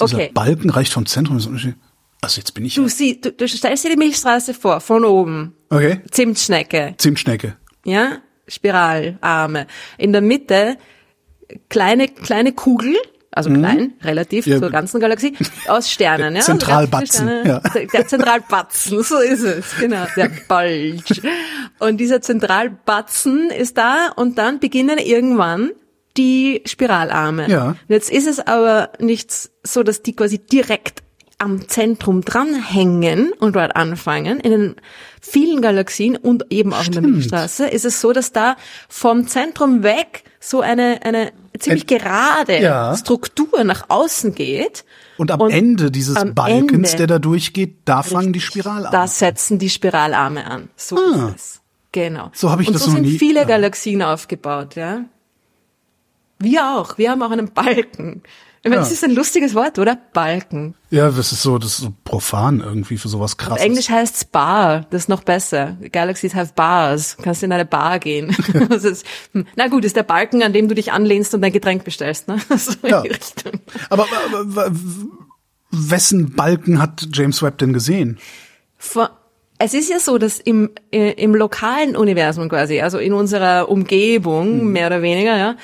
[0.00, 0.22] Dieser Mhm.
[0.22, 0.30] Okay.
[0.34, 1.36] Balken reicht vom Zentrum.
[1.36, 2.74] Also jetzt bin ich.
[2.74, 5.54] Du, sie, du, du stellst dir die Milchstraße vor, von oben.
[5.70, 6.00] Okay.
[6.10, 6.94] Zimtschnecke.
[6.98, 7.56] Zimtschnecke.
[7.84, 8.18] ja,
[8.48, 9.66] Spiralarme.
[9.98, 10.76] In der Mitte
[11.68, 12.96] kleine kleine Kugel,
[13.32, 14.52] also klein, relativ Mhm.
[14.52, 14.58] Ja.
[14.60, 15.32] zur ganzen Galaxie,
[15.68, 16.34] aus Sternen.
[16.36, 17.86] Ja, Zentralbatzen, Also Sterne.
[17.92, 21.22] Der Zentralbatzen, so ist es, genau, der Bulge.
[21.78, 25.70] Und dieser Zentralbatzen ist da und dann beginnen irgendwann
[26.16, 27.48] die Spiralarme.
[27.48, 27.68] Ja.
[27.68, 31.02] Und Jetzt ist es aber nicht so, dass die quasi direkt
[31.38, 34.38] am Zentrum dranhängen und dort anfangen.
[34.40, 34.76] In den
[35.20, 37.14] vielen Galaxien und eben auch in der Stimmt.
[37.16, 38.56] Milchstraße ist es so, dass da
[38.88, 42.96] vom Zentrum weg so eine, eine ziemlich gerade Ja.
[42.96, 44.84] Struktur nach außen geht.
[45.18, 48.88] Und am Ende dieses am Balkens, Ende- der da durchgeht, da fangen die Spiralarme.
[48.90, 50.68] Da setzen die Spiralarme an.
[50.76, 51.28] So Ah.
[51.34, 51.60] ist es.
[51.92, 52.30] Genau.
[52.32, 53.46] So habe ich und das so noch sind nie- viele ja.
[53.46, 55.04] Galaxien aufgebaut, ja.
[56.38, 56.96] Wir auch.
[56.98, 58.22] Wir haben auch einen Balken.
[58.64, 58.80] Ich meine, Ja.
[58.82, 59.98] das ist ein lustiges Wort, oder?
[60.12, 60.74] Balken.
[60.90, 63.64] Ja, das ist so, das ist so profan irgendwie für sowas Auf krasses.
[63.66, 64.86] Englisch heißt's Bar.
[64.90, 65.76] Das ist noch besser.
[65.90, 67.16] Galaxies have bars.
[67.20, 68.28] Kannst in eine Bar gehen.
[68.70, 69.46] Ist, hm.
[69.56, 72.36] Na gut, ist der Balken, an dem du dich anlehnst und dein Getränk bestellst, ne?
[72.56, 73.02] So Ja.
[73.90, 74.70] Aber, aber, aber
[75.70, 78.18] wessen Balken hat James Webb denn gesehen?
[78.78, 79.10] Vor-
[79.58, 84.66] Es ist ja so, dass im, äh, im lokalen Universum quasi, also in unserer Umgebung,
[84.66, 84.72] Mhm.
[84.72, 85.56] mehr oder weniger, ja,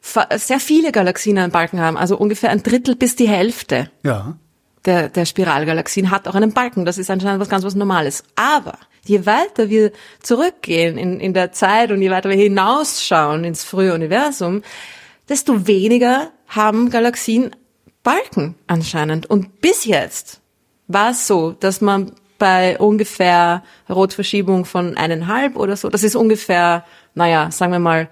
[0.00, 4.36] sehr viele Galaxien einen Balken haben, also ungefähr ein Drittel bis die Hälfte Ja.
[4.86, 6.84] der, der Spiralgalaxien hat auch einen Balken.
[6.84, 8.24] Das ist anscheinend was ganz was Normales.
[8.34, 13.62] Aber je weiter wir zurückgehen in, in der Zeit und je weiter wir hinausschauen ins
[13.62, 14.62] frühe Universum,
[15.28, 17.54] desto weniger haben Galaxien
[18.02, 19.26] Balken anscheinend.
[19.26, 20.40] Und bis jetzt
[20.88, 26.84] war es so, dass man bei ungefähr Rotverschiebung von eineinhalb oder so, das ist ungefähr,
[27.14, 28.08] naja, sagen wir mal,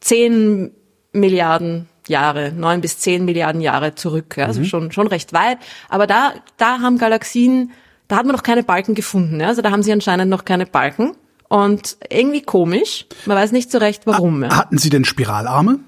[0.00, 0.70] zehn
[1.12, 5.58] Milliarden Jahre, neun bis zehn Milliarden Jahre zurück, ja, also schon, schon recht weit.
[5.88, 7.70] Aber da, da haben Galaxien,
[8.08, 10.66] da hat man noch keine Balken gefunden, ja, also da haben sie anscheinend noch keine
[10.66, 11.14] Balken.
[11.48, 14.42] Und irgendwie komisch, man weiß nicht so recht warum.
[14.42, 14.56] Ja.
[14.56, 15.80] Hatten Sie denn Spiralarme?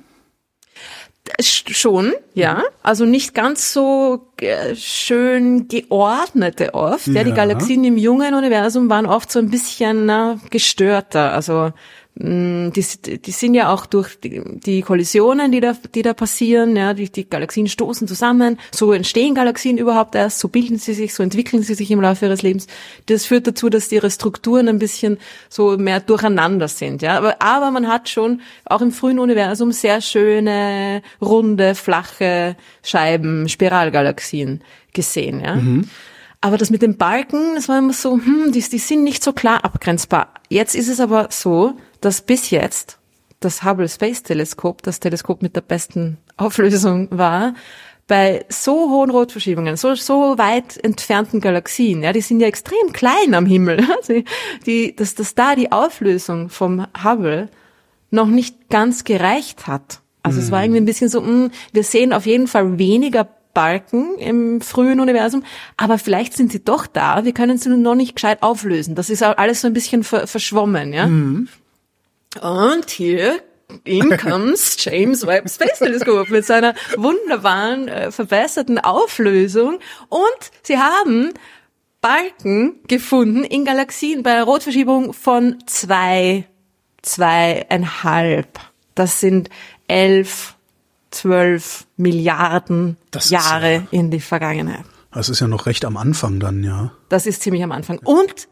[1.41, 2.63] Sch- Schon, ja.
[2.83, 7.07] Also nicht ganz so äh, schön geordnete oft.
[7.07, 7.25] Ja.
[7.25, 7.35] die Ja.
[7.37, 11.33] Galaxien im jungen Universum waren oft so ein bisschen na, gestörter.
[11.33, 11.73] Also
[12.17, 12.71] die,
[13.19, 17.11] die sind ja auch durch die, die Kollisionen, die da, die da passieren, ja, die,
[17.11, 18.61] die Galaxien stoßen zusammen.
[18.71, 22.27] So entstehen Galaxien überhaupt erst, so bilden sie sich, so entwickeln sie sich im Laufe
[22.27, 22.69] ihres Lebens.
[23.07, 27.19] Das führt dazu, dass ihre Strukturen ein bisschen so mehr durcheinander sind, ja.
[27.19, 34.63] Aber, aber man hat schon auch im frühen Universum sehr schöne, runde, flache Scheiben, Spiralgalaxien
[34.93, 35.55] gesehen, ja.
[36.45, 39.33] Aber das mit den Balken, das war immer so, hm, die, die sind nicht so
[39.33, 40.29] klar abgrenzbar.
[40.51, 41.73] Jetzt ist es aber so,
[42.05, 42.99] dass bis jetzt
[43.41, 47.55] das Hubble Space Teleskop, das Teleskop mit der besten Auflösung war,
[48.07, 53.35] bei so hohen Rotverschiebungen, so, so weit entfernten Galaxien, ja, die sind ja extrem klein
[53.35, 54.23] am Himmel, also
[54.67, 57.49] die, dass, dass da die Auflösung vom Hubble
[58.11, 60.01] noch nicht ganz gereicht hat.
[60.23, 64.17] Also es war irgendwie ein bisschen so, mh, wir sehen auf jeden Fall weniger Balken
[64.19, 65.45] im frühen Universum,
[65.77, 68.95] aber vielleicht sind sie doch da, wir können sie nur noch nicht gescheit auflösen.
[68.95, 71.07] Das ist alles so ein bisschen ver verschwommen, ja.
[72.43, 73.41] Und hier
[73.85, 79.79] in comes James Webb Space Telescope mit seiner wunderbaren, äh, verbesserten Auflösung.
[80.09, 81.33] Und sie haben
[82.01, 86.47] Balken gefunden in Galaxien bei einer Rotverschiebung von zwei,
[87.03, 88.61] zweieinhalb.
[88.95, 89.49] Das sind
[89.89, 90.55] elf,
[91.11, 94.85] zwölf Milliarden Das Jahre ja- in die Vergangenheit.
[95.13, 96.91] Das ist ja noch recht am Anfang dann, ja.
[97.09, 97.99] Das ist ziemlich am Anfang.
[98.03, 98.49] Und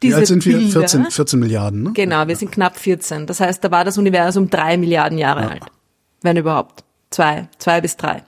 [0.00, 0.56] Wie diese alt sind wir?
[0.56, 1.92] Bilder, 14, 14 Milliarden, ne?
[1.92, 3.26] Genau, wir sind knapp 14.
[3.26, 5.62] Das heißt, da war das Universum drei Milliarden Jahre alt.
[6.22, 6.84] Wenn überhaupt.
[7.10, 8.22] Zwei, zwei bis drei.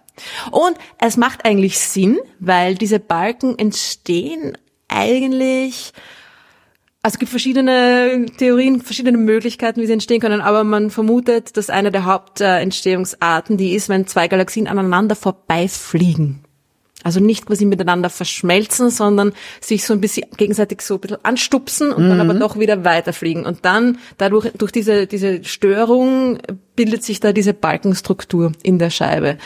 [0.50, 4.58] Und es macht eigentlich Sinn, weil diese Balken entstehen
[4.88, 5.92] eigentlich,
[7.02, 11.70] also es gibt verschiedene Theorien, verschiedene Möglichkeiten, wie sie entstehen können, aber man vermutet, dass
[11.70, 16.41] eine der Hauptentstehungsarten die ist, wenn zwei Galaxien aneinander vorbeifliegen.
[17.04, 21.92] Also nicht quasi miteinander verschmelzen, sondern sich so ein bisschen gegenseitig so ein bisschen anstupsen
[21.92, 23.44] und dann aber doch wieder weiterfliegen.
[23.44, 26.38] Und dann, dadurch, durch diese, diese Störung
[26.76, 29.38] bildet sich da diese Balkenstruktur in der Scheibe.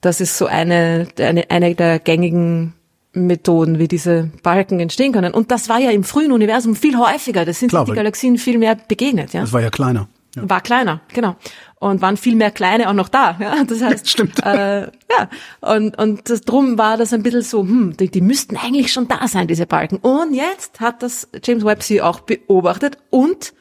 [0.00, 2.74] Das ist so eine, eine, eine der gängigen
[3.12, 5.34] Methoden, wie diese Balken entstehen können.
[5.34, 7.44] Und das war ja im frühen Universum viel häufiger.
[7.44, 9.40] Das sind Klar, die Galaxien viel mehr begegnet, ja.
[9.40, 10.08] Das war ja kleiner.
[10.36, 10.48] Ja.
[10.48, 11.36] War kleiner, genau.
[11.80, 13.36] Und waren viel mehr kleine auch noch da.
[13.40, 13.64] Ja?
[13.64, 14.44] Das heißt, Stimmt.
[14.44, 18.56] Äh, ja, und, und das, drum war das ein bisschen so, hm, die, die müssten
[18.56, 19.96] eigentlich schon da sein, diese Balken.
[19.96, 23.54] Und jetzt hat das James Webb sie auch beobachtet und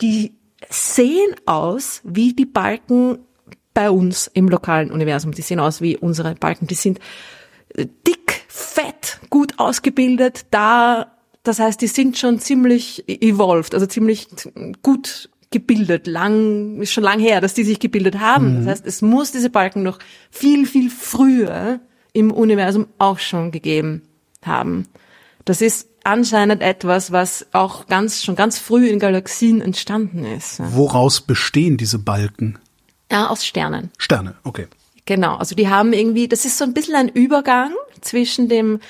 [0.00, 0.34] die
[0.68, 3.18] sehen aus wie die Balken
[3.74, 5.32] bei uns im lokalen Universum.
[5.32, 6.66] Die sehen aus wie unsere Balken.
[6.66, 6.98] Die sind
[7.74, 14.28] äh, dick, fett, gut ausgebildet, da, das heißt, die sind schon ziemlich evolved, also ziemlich
[14.82, 18.58] gut gebildet, lang, ist schon lang her, dass die sich gebildet haben.
[18.58, 19.98] Das heißt, es muss diese Balken noch
[20.30, 21.80] viel, viel früher
[22.12, 24.02] im Universum auch schon gegeben
[24.42, 24.88] haben.
[25.44, 30.60] Das ist anscheinend etwas, was auch ganz, schon ganz früh in Galaxien entstanden ist.
[30.74, 32.58] Woraus bestehen diese Balken?
[33.10, 33.90] Ja, aus Sternen.
[33.98, 34.66] Sterne, okay.
[35.04, 38.80] Genau, also die haben irgendwie, das ist so ein bisschen ein Übergang zwischen dem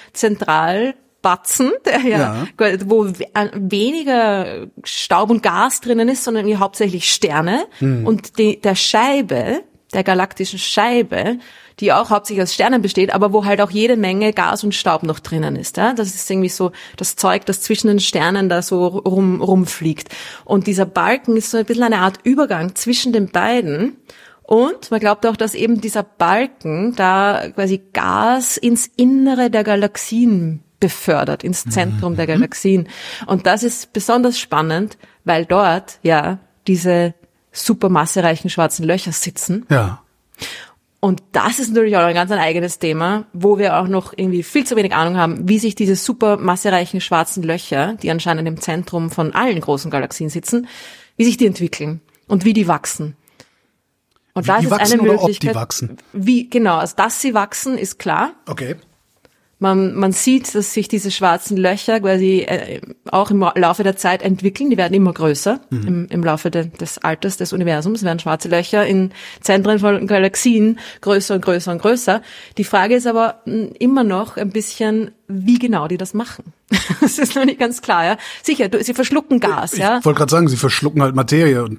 [1.22, 2.46] Zentralbatzen, der ja,
[2.86, 8.74] wo we- äh, weniger Staub und Gas drinnen ist, sondern hauptsächlich Sterne und die, der
[8.74, 9.62] Scheibe,
[9.94, 11.38] der galaktischen Scheibe,
[11.80, 15.02] die auch hauptsächlich aus Sternen besteht, aber wo halt auch jede Menge Gas und Staub
[15.02, 15.76] noch drinnen ist.
[15.76, 15.92] Ja?
[15.94, 20.08] Das ist irgendwie so das Zeug, das zwischen den Sternen da so rum, rumfliegt.
[20.44, 23.96] Und dieser Balken ist so ein bisschen eine Art Übergang zwischen den beiden.
[24.42, 30.62] Und man glaubt auch, dass eben dieser Balken da quasi Gas ins Innere der Galaxien
[30.82, 32.88] befördert, ins Zentrum der Galaxien.
[33.26, 37.14] Und das ist besonders spannend, weil dort ja diese
[37.52, 39.64] supermassereichen schwarzen Löcher sitzen.
[39.70, 40.02] Ja.
[40.98, 44.42] Und das ist natürlich auch ein ganz ein eigenes Thema, wo wir auch noch irgendwie
[44.42, 49.10] viel zu wenig Ahnung haben, wie sich diese supermassereichen schwarzen Löcher, die anscheinend im Zentrum
[49.10, 50.66] von allen großen Galaxien sitzen,
[51.16, 53.16] wie sich die entwickeln und wie die wachsen.
[54.34, 55.96] Und Wie da ist eine oder ob die Möglichkeit, wachsen?
[56.12, 58.32] Wie, genau, also dass sie wachsen, ist klar.
[58.48, 58.76] Okay.
[59.62, 62.80] Man, man sieht, dass sich diese schwarzen Löcher quasi äh,
[63.12, 64.70] auch im Laufe der Zeit entwickeln.
[64.70, 68.02] Die werden immer größer im, im Laufe de, des Alters des Universums.
[68.02, 72.22] werden schwarze Löcher in Zentren von Galaxien größer und größer und größer.
[72.58, 76.52] Die Frage ist aber mh, immer noch ein bisschen, wie genau die das machen.
[77.00, 78.04] das ist noch nicht ganz klar.
[78.04, 78.16] Ja?
[78.42, 79.74] Sicher, du, sie verschlucken Gas.
[79.74, 80.04] Ich ja?
[80.04, 81.78] wollte gerade sagen, sie verschlucken halt Materie und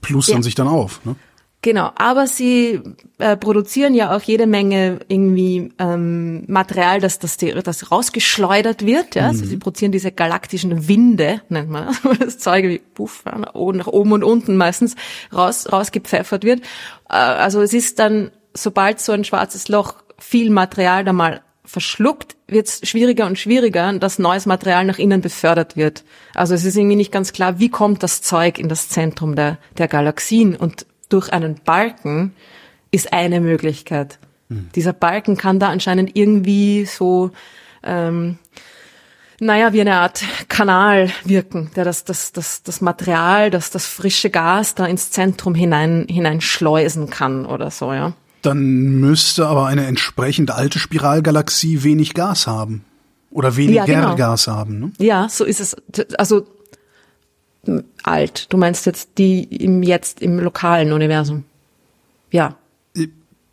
[0.00, 0.42] plustern Ja.
[0.42, 1.04] sich dann auf.
[1.04, 1.16] Ne?
[1.64, 2.78] Genau, aber sie
[3.16, 9.14] äh, produzieren ja auch jede Menge irgendwie ähm, Material, das, das, das rausgeschleudert wird.
[9.14, 9.28] Ja?
[9.28, 13.38] Also sie produzieren diese galaktischen Winde, nennt man das, wo das Zeug wie puff, ja,
[13.38, 14.94] nach oben nach oben und unten meistens
[15.32, 16.60] raus, rausgepfeffert wird.
[17.08, 22.36] Äh, also es ist dann, sobald so ein schwarzes Loch viel Material da mal verschluckt,
[22.46, 26.04] wird es schwieriger und schwieriger, dass neues Material nach innen befördert wird.
[26.34, 29.56] Also es ist irgendwie nicht ganz klar, wie kommt das Zeug in das Zentrum der,
[29.78, 32.34] der Galaxien und durch einen Balken
[32.90, 34.18] ist eine Möglichkeit.
[34.74, 37.30] Dieser Balken kann da anscheinend irgendwie so,
[37.82, 38.38] ähm,
[39.40, 44.30] naja, wie eine Art Kanal wirken, der das, das, das, das Material, das, das frische
[44.30, 48.12] Gas da ins Zentrum hinein, hineinschleusen kann oder so, ja.
[48.42, 52.84] Dann müsste aber eine entsprechend alte Spiralgalaxie wenig Gas haben.
[53.30, 54.16] Oder weniger Ja, genau.
[54.16, 54.78] Gas haben.
[54.78, 54.92] Ne?
[54.98, 55.76] Ja, so ist es.
[56.18, 56.46] Also
[58.02, 58.52] alt.
[58.52, 61.44] Du meinst jetzt die im jetzt im lokalen Universum?
[62.30, 62.56] Ja.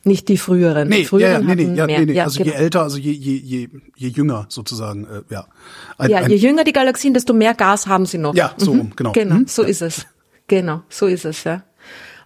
[0.03, 0.89] Nicht die früheren.
[0.89, 2.13] Nee, die früheren ja, ja, nee, nee, ja, nee, nee.
[2.13, 2.55] Ja, also genau.
[2.55, 5.45] je älter, also je, je, je, je jünger sozusagen, äh, ja.
[5.99, 8.33] Ein, ja, ein, je jünger die Galaxien, desto mehr Gas haben sie noch.
[8.33, 9.11] Ja, so rum, genau.
[9.11, 9.47] Genau, Mhm.
[9.47, 10.07] so ist es.
[10.47, 11.61] Genau, so ist es, ja.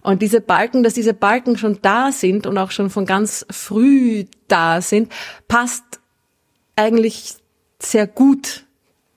[0.00, 4.24] Und diese Balken, dass diese Balken schon da sind und auch schon von ganz früh
[4.48, 5.12] da sind,
[5.46, 5.84] passt
[6.76, 7.34] eigentlich
[7.78, 8.65] sehr gut.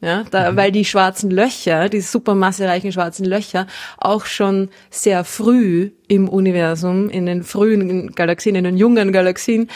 [0.02, 6.30] Ja, da, weil die schwarzen Löcher, die supermassereichen schwarzen Löcher, auch schon sehr früh im
[6.30, 9.70] Universum, in den frühen Galaxien, in den jungen Galaxien,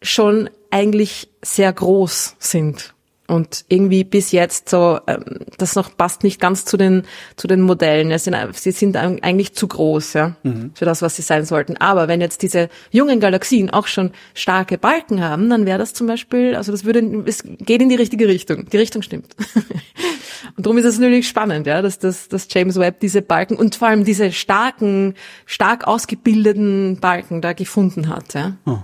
[0.00, 2.93] schon eigentlich sehr groß sind.
[3.26, 7.04] Und irgendwie bis jetzt so, ähm, das noch passt nicht ganz zu den,
[7.36, 8.10] zu den Modellen.
[8.10, 10.36] Es sind, sie sind eigentlich zu groß, ja,
[10.74, 11.78] für das, was sie sein sollten.
[11.78, 16.06] Aber wenn jetzt diese jungen Galaxien auch schon starke Balken haben, dann wäre das zum
[16.06, 18.68] Beispiel, also das würde, es geht in die richtige Richtung.
[18.68, 19.34] Die Richtung stimmt.
[20.56, 23.74] Und darum ist es natürlich spannend, ja, dass, dass, dass James Webb diese Balken und
[23.76, 25.14] vor allem diese starken,
[25.46, 28.56] stark ausgebildeten Balken da gefunden hat, ja.
[28.66, 28.78] Oh.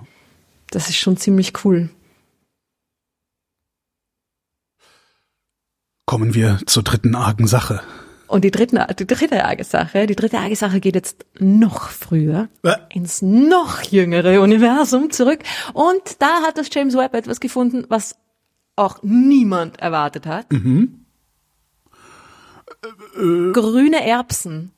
[0.70, 1.90] Das ist schon ziemlich cool.
[6.11, 7.83] Kommen wir zur dritten argen Sache.
[8.27, 12.49] Und die, dritten, die dritte arge Sache, die dritte arge Sache geht jetzt noch früher
[12.64, 12.75] Äh.
[12.92, 15.38] ins noch jüngere Universum zurück.
[15.73, 18.16] Und da hat das James Webb etwas gefunden, was
[18.75, 20.46] auch niemand erwartet hat.
[23.53, 24.73] Grüne Erbsen.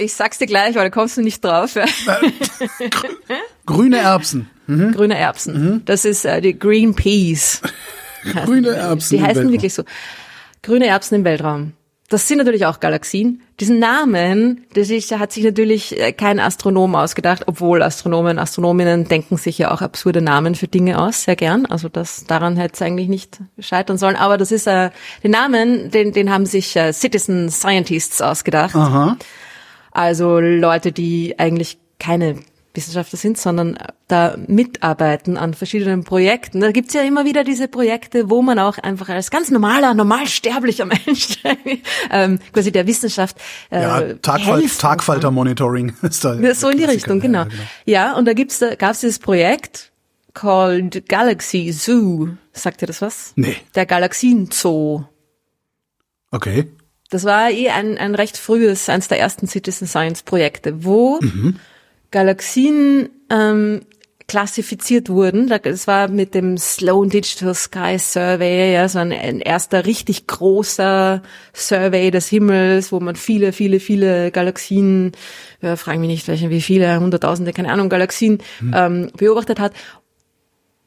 [0.00, 1.76] Ich sag's dir gleich, weil da kommst du nicht drauf.
[1.76, 1.86] Ja.
[3.66, 4.50] Grüne Erbsen.
[4.66, 5.82] Grüne Erbsen.
[5.84, 7.62] Das ist äh, die Green Peas.
[8.44, 9.16] Grüne Erbsen.
[9.16, 9.52] Die heißen Weltraum.
[9.52, 9.84] wirklich so.
[10.62, 11.72] Grüne Erbsen im Weltraum.
[12.12, 13.40] Das sind natürlich auch Galaxien.
[13.58, 19.38] Diesen Namen, das ist, hat sich natürlich äh, kein Astronom ausgedacht, obwohl Astronomen, Astronominnen denken
[19.38, 21.64] sich ja auch absurde Namen für Dinge aus, sehr gern.
[21.64, 24.16] Also das daran hätte es eigentlich nicht scheitern sollen.
[24.16, 24.90] Aber das ist äh,
[25.24, 28.76] den Namen, den, den haben sich äh, Citizen Scientists ausgedacht.
[28.76, 29.16] Aha.
[29.90, 32.36] Also Leute, die eigentlich keine
[32.74, 36.60] Wissenschaftler sind, sondern da mitarbeiten an verschiedenen Projekten.
[36.60, 40.84] Da gibt's ja immer wieder diese Projekte, wo man auch einfach als ganz normaler, normalsterblicher
[41.06, 41.38] Mensch
[42.10, 43.36] ähm, quasi der Wissenschaft
[43.70, 46.34] äh, Ja, Tagfal Tagfalter-Monitoring ist da.
[46.34, 47.44] ja, so in die Richtung, Klassiker.
[47.46, 47.62] genau.
[47.84, 49.92] Ja, und da gibt's, da gab's dieses Projekt
[50.34, 52.28] called Galaxy Zoo.
[52.52, 53.32] Sagt ihr das was?
[53.36, 53.56] Nee.
[53.74, 55.04] Der Galaxien-Zoo.
[56.30, 56.68] Okay.
[57.10, 61.20] Das war eh ein, ein recht frühes, eines der ersten Citizen Science Projekte, wo
[62.12, 63.80] Galaxien ähm,
[64.28, 65.48] klassifiziert wurden.
[65.48, 70.26] Da- Das war mit dem Sloan Digital Sky Survey, ja, so ein, ein erster richtig
[70.28, 71.22] großer
[71.52, 75.12] Survey des Himmels, wo man viele, viele, viele Galaxien,
[75.60, 78.38] ja, fragen mich nicht, welche, wie viele, hunderttausende, keine Ahnung, Galaxien
[78.72, 79.72] ähm, beobachtet hat.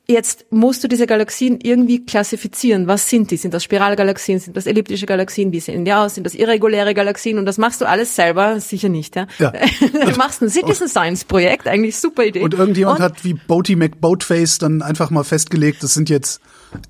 [0.08, 2.88] Jetzt musst du diese Galaxien irgendwie klassifizieren.
[2.88, 3.38] Was sind die?
[3.38, 4.40] Sind das Spiralgalaxien?
[4.40, 5.52] Sind das elliptische Galaxien?
[5.52, 6.14] Wie sehen die aus?
[6.14, 7.40] Sind das irreguläre Galaxien?
[7.40, 8.60] Und das machst du alles selber?
[8.60, 9.26] Sicher nicht, ja?
[9.40, 9.52] Ja.
[9.80, 12.42] du machst ein Citizen Science Projekt, eigentlich super Idee.
[12.42, 16.40] Und irgendjemand Und hat wie Boaty McBoatface dann einfach mal festgelegt, das sind jetzt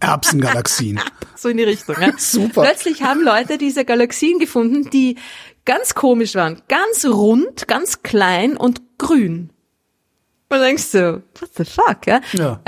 [0.02, 1.00] Erbsengalaxien.
[1.36, 1.96] so in die Richtung.
[2.02, 2.12] Ja?
[2.18, 2.64] Super.
[2.64, 5.18] Plötzlich haben Leute diese Galaxien gefunden, die
[5.64, 6.62] ganz komisch waren.
[6.68, 9.52] Ganz rund, ganz klein und grün.
[10.50, 12.22] Und denkst du, what the fuck, ja?
[12.34, 12.62] Ja.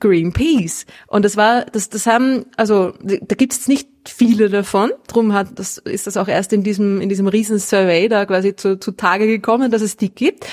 [0.00, 0.86] Greenpeace.
[1.06, 4.90] Und das war, das, das haben, also da gibt es nicht viele davon.
[5.08, 8.56] Drum hat das ist das auch erst in diesem in diesem riesen Survey da quasi
[8.56, 10.46] zu, zu Tage gekommen, dass es die gibt.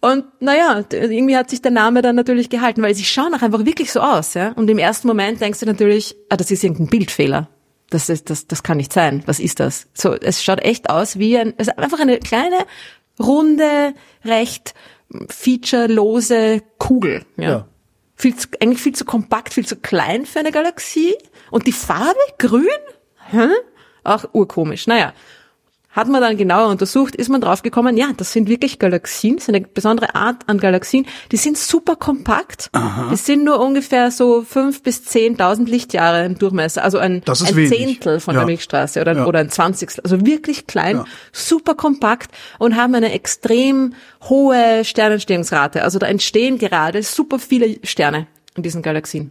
[0.00, 3.64] Und naja, irgendwie hat sich der Name dann natürlich gehalten, weil sie schauen auch einfach
[3.64, 4.52] wirklich so aus, ja.
[4.52, 7.48] Und im ersten Moment denkst du natürlich, ah, das ist irgendein Bildfehler.
[7.88, 9.22] Das ist, das, das kann nicht sein.
[9.24, 9.86] Was ist das?
[9.94, 12.66] So, es schaut echt aus wie ein, es ist einfach eine kleine,
[13.18, 14.74] runde, recht
[15.28, 17.50] featurelose Kugel, ja.
[17.50, 17.68] ja.
[18.16, 21.14] Viel zu, eigentlich viel zu kompakt, viel zu klein für eine Galaxie.
[21.50, 22.68] Und die Farbe grün?
[23.30, 23.48] Hä?
[24.04, 24.86] Auch urkomisch.
[24.86, 25.12] Naja,
[25.94, 29.54] hat man dann genauer untersucht, ist man draufgekommen, ja, das sind wirklich Galaxien, das ist
[29.54, 31.06] eine besondere Art an Galaxien.
[31.30, 32.68] Die sind super kompakt.
[32.72, 33.08] Aha.
[33.10, 38.18] Die sind nur ungefähr so fünf bis zehntausend Lichtjahre im Durchmesser, also ein, ein Zehntel
[38.18, 38.40] von ja.
[38.40, 39.26] der Milchstraße oder, ja.
[39.26, 41.04] oder ein Zwanzigstel, also wirklich klein, ja.
[41.32, 43.94] super kompakt und haben eine extrem
[44.28, 45.84] hohe Sternentstehungsrate.
[45.84, 48.26] Also da entstehen gerade super viele Sterne
[48.56, 49.30] in diesen Galaxien.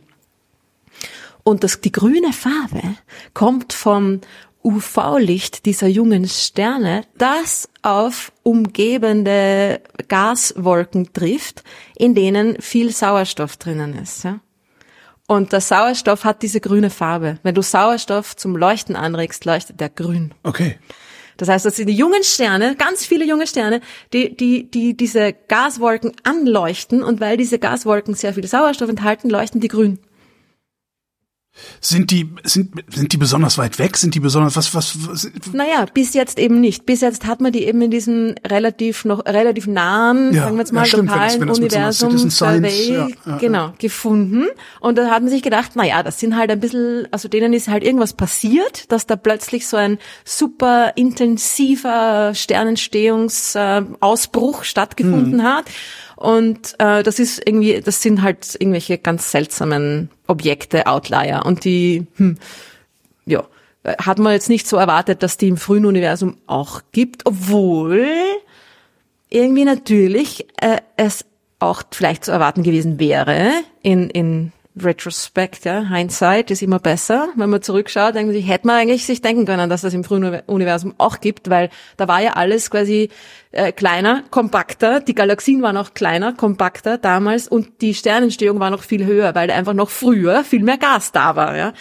[1.44, 2.82] Und das, die grüne Farbe
[3.34, 4.22] kommt vom
[4.64, 11.64] UV-Licht dieser jungen Sterne, das auf umgebende Gaswolken trifft,
[11.98, 14.24] in denen viel Sauerstoff drinnen ist.
[14.24, 14.40] Ja?
[15.28, 17.40] Und der Sauerstoff hat diese grüne Farbe.
[17.44, 20.34] Wenn du Sauerstoff zum Leuchten anregst, leuchtet der grün.
[20.44, 20.78] Okay.
[21.38, 23.82] Das heißt, das sind die jungen Sterne, ganz viele junge Sterne,
[24.14, 29.60] die, die, die diese Gaswolken anleuchten und weil diese Gaswolken sehr viel Sauerstoff enthalten, leuchten
[29.60, 30.00] die grün.
[31.80, 33.98] Sind die, sind, sind die besonders weit weg?
[33.98, 35.30] Sind die besonders, was, was, was?
[35.52, 36.88] Naja, bis jetzt eben nicht.
[36.88, 40.62] Bis jetzt hat man die eben in diesem relativ, noch relativ nahen, ja, sagen wir
[40.62, 44.48] jetzt mal, ja, stimmt, lokalen wenn das, wenn das Universum Survey, ja, ja, genau, gefunden.
[44.80, 47.68] Und da hat man sich gedacht, naja, das sind halt ein bisschen, also denen ist
[47.68, 55.48] halt irgendwas passiert, dass da plötzlich so ein super intensiver Sternentstehungsausbruch stattgefunden hm.
[55.48, 55.66] hat.
[56.16, 61.42] Und äh, das ist irgendwie, das sind halt irgendwelche ganz seltsamen Objekte, Outlier.
[61.46, 62.38] Und die, hm,
[63.26, 63.44] ja,
[63.86, 68.08] hat man jetzt nicht so erwartet, dass die im frühen Universum auch gibt, obwohl
[69.30, 71.26] irgendwie natürlich äh, es
[71.60, 73.52] auch vielleicht zu erwarten gewesen wäre
[73.82, 77.30] in, in Retrospect, ja, Hindsight ist immer besser.
[77.36, 80.04] Wenn man zurückschaut, denkt man sich, hätte man eigentlich sich denken können, dass das im
[80.04, 83.10] frühen Universum auch gibt, weil da war ja alles quasi
[83.52, 85.00] äh, kleiner, kompakter.
[85.00, 89.52] Die Galaxien waren auch kleiner, kompakter damals und die Sternentstehung war noch viel höher, weil
[89.52, 91.74] einfach noch früher viel mehr Gas da war, ja.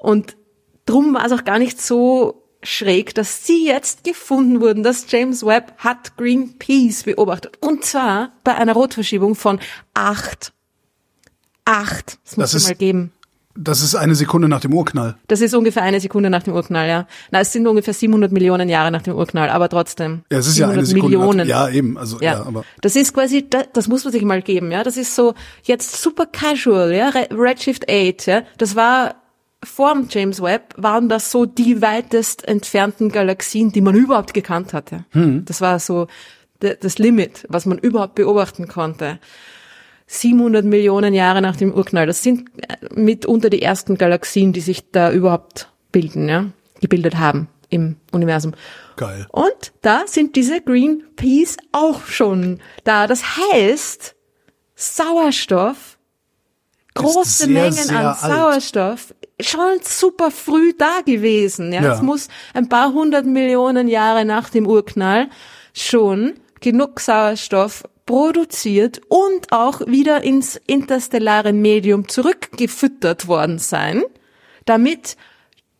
[0.00, 0.36] Und
[0.84, 5.44] drum war es auch gar nicht so schräg, dass sie jetzt gefunden wurden, dass James
[5.44, 7.58] Webb hat Greenpeace beobachtet.
[7.60, 9.60] Und zwar bei einer Rotverschiebung von
[9.94, 10.52] acht
[11.64, 12.18] acht.
[12.24, 13.12] Das muss es mal geben.
[13.54, 15.16] Das ist eine Sekunde nach dem Urknall.
[15.28, 17.06] Das ist ungefähr eine Sekunde nach dem Urknall, ja.
[17.30, 20.22] Na, es sind ungefähr 700 Millionen Jahre nach dem Urknall, aber trotzdem.
[20.32, 21.18] Ja, es ist ja eine Sekunde.
[21.18, 21.48] Millionen.
[21.48, 22.32] Nach, ja, eben, also, ja.
[22.32, 22.46] ja.
[22.46, 22.64] aber.
[22.80, 24.82] Das ist quasi, das, das muss man sich mal geben, ja.
[24.82, 25.34] Das ist so,
[25.64, 27.10] jetzt super casual, ja.
[27.10, 28.42] Redshift 8, ja.
[28.56, 29.16] Das war,
[29.62, 34.72] vor dem James Webb waren das so die weitest entfernten Galaxien, die man überhaupt gekannt
[34.72, 35.04] hatte.
[35.10, 35.44] Hm.
[35.44, 36.06] Das war so
[36.58, 39.18] das Limit, was man überhaupt beobachten konnte.
[40.12, 42.06] 700 Millionen Jahre nach dem Urknall.
[42.06, 46.46] Das sind äh, mitunter die ersten Galaxien, die sich da überhaupt bilden, ja,
[46.82, 48.52] gebildet haben im Universum.
[48.96, 49.26] Geil.
[49.32, 53.06] Und da sind diese Greenpeace auch schon da.
[53.06, 54.14] Das heißt,
[54.74, 55.96] Sauerstoff,
[56.92, 59.46] große sehr, Mengen sehr an Sauerstoff, alt.
[59.46, 61.72] schon super früh da gewesen.
[61.72, 61.94] Ja, ja.
[61.94, 65.30] es muss ein paar hundert Millionen Jahre nach dem Urknall
[65.72, 74.02] schon genug Sauerstoff produziert und auch wieder ins interstellare Medium zurückgefüttert worden sein,
[74.66, 75.16] damit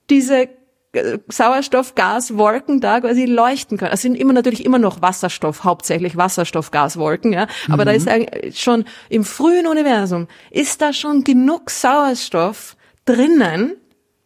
[0.09, 0.49] diese
[0.95, 3.93] äh, Sauerstoffgaswolken da quasi leuchten können.
[3.93, 7.49] Es sind immer natürlich immer noch Wasserstoff, hauptsächlich Wasserstoffgaswolken, ja.
[7.69, 8.03] Aber mhm.
[8.07, 13.77] da ist schon im frühen Universum ist da schon genug Sauerstoff drinnen,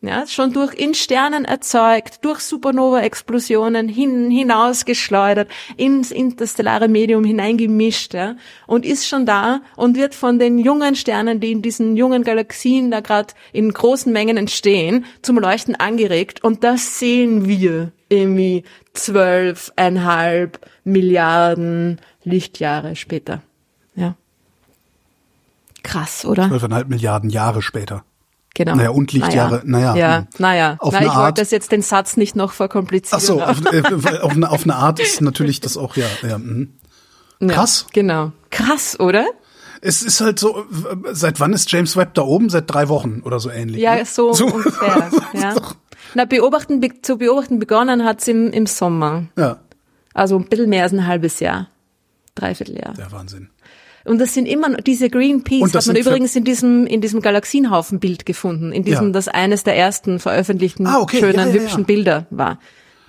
[0.03, 8.37] ja, schon durch in Sternen erzeugt, durch Supernova-Explosionen hin, hinausgeschleudert, ins interstellare Medium hineingemischt, ja,
[8.67, 12.91] und ist schon da und wird von den jungen Sternen, die in diesen jungen Galaxien
[12.91, 20.61] da gerade in großen Mengen entstehen, zum Leuchten angeregt und das sehen wir irgendwie zwölfeinhalb
[20.85, 23.43] Milliarden Lichtjahre später,
[23.95, 24.15] ja.
[25.83, 26.49] Krass, oder?
[26.49, 28.05] Zwölfeinhalb Milliarden Jahre später.
[28.57, 28.75] Genau.
[28.75, 29.93] Naja, und Lichtjahre, naja.
[29.93, 29.97] naja.
[29.97, 30.77] Ja, naja.
[30.79, 33.21] Auf Na, eine ich Art, wollte das jetzt den Satz nicht noch verkomplizieren.
[33.21, 33.83] Ach so, auf, äh,
[34.23, 36.39] auf, eine, auf eine Art ist natürlich das auch, ja, ja.
[36.39, 36.69] Mh.
[37.49, 37.83] Krass.
[37.89, 38.33] Ja, genau.
[38.49, 39.27] Krass, oder?
[39.83, 40.65] Es ist halt so,
[41.13, 42.49] seit wann ist James Webb da oben?
[42.49, 43.83] Seit drei Wochen oder so ähnlich.
[43.83, 44.07] Ja, ne?
[44.07, 45.11] so, so ungefähr.
[45.35, 45.55] ja.
[46.15, 49.25] Na, beobachten, zu beobachten begonnen hat's im, im Sommer.
[49.37, 49.59] Ja.
[50.15, 51.69] Also ein bisschen mehr als ein halbes Jahr.
[52.35, 52.95] Dreivierteljahr.
[52.95, 53.51] Der Wahnsinn.
[54.07, 57.01] Und das sind immer diese Green Peas, Und das hat man übrigens in diesem, in
[57.01, 59.13] diesem Galaxienhaufen-Bild gefunden, in diesem, Ja.
[59.13, 61.19] das eines der ersten veröffentlichten Ah, okay.
[61.19, 61.85] schönen, Ja, ja, hübschen.
[61.85, 62.59] Bilder war.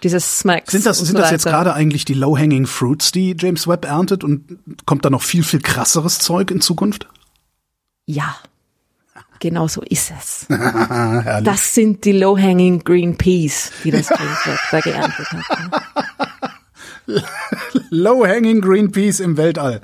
[0.04, 0.72] Dieses Smacks.
[0.72, 4.24] Sind das, sind so das jetzt gerade eigentlich die low-hanging fruits, die James Webb erntet
[4.24, 7.08] und kommt da noch viel, viel krasseres Zeug in Zukunft?
[8.06, 8.36] Ja.
[9.40, 10.46] Genau so ist es.
[11.44, 15.44] Das sind die low-hanging Green Peas, die das James Webb da geerntet hat.
[17.90, 19.82] Low-hanging green peas im Weltall.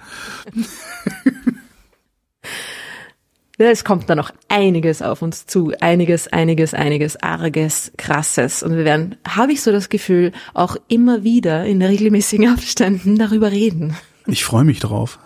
[3.60, 5.74] Ja, es kommt da noch einiges auf uns zu.
[5.80, 8.64] Einiges, einiges, einiges, arges, krasses.
[8.64, 13.52] Und wir werden, habe ich so das Gefühl, auch immer wieder in regelmäßigen Abständen darüber
[13.52, 13.96] reden.
[14.26, 15.20] Ich freue mich drauf.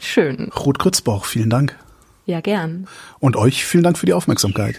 [0.00, 0.50] Schön.
[0.56, 1.76] Ruth Grützbauch, vielen Dank.
[2.24, 2.86] Ja, gern.
[3.18, 4.78] Und euch vielen Dank für die Aufmerksamkeit.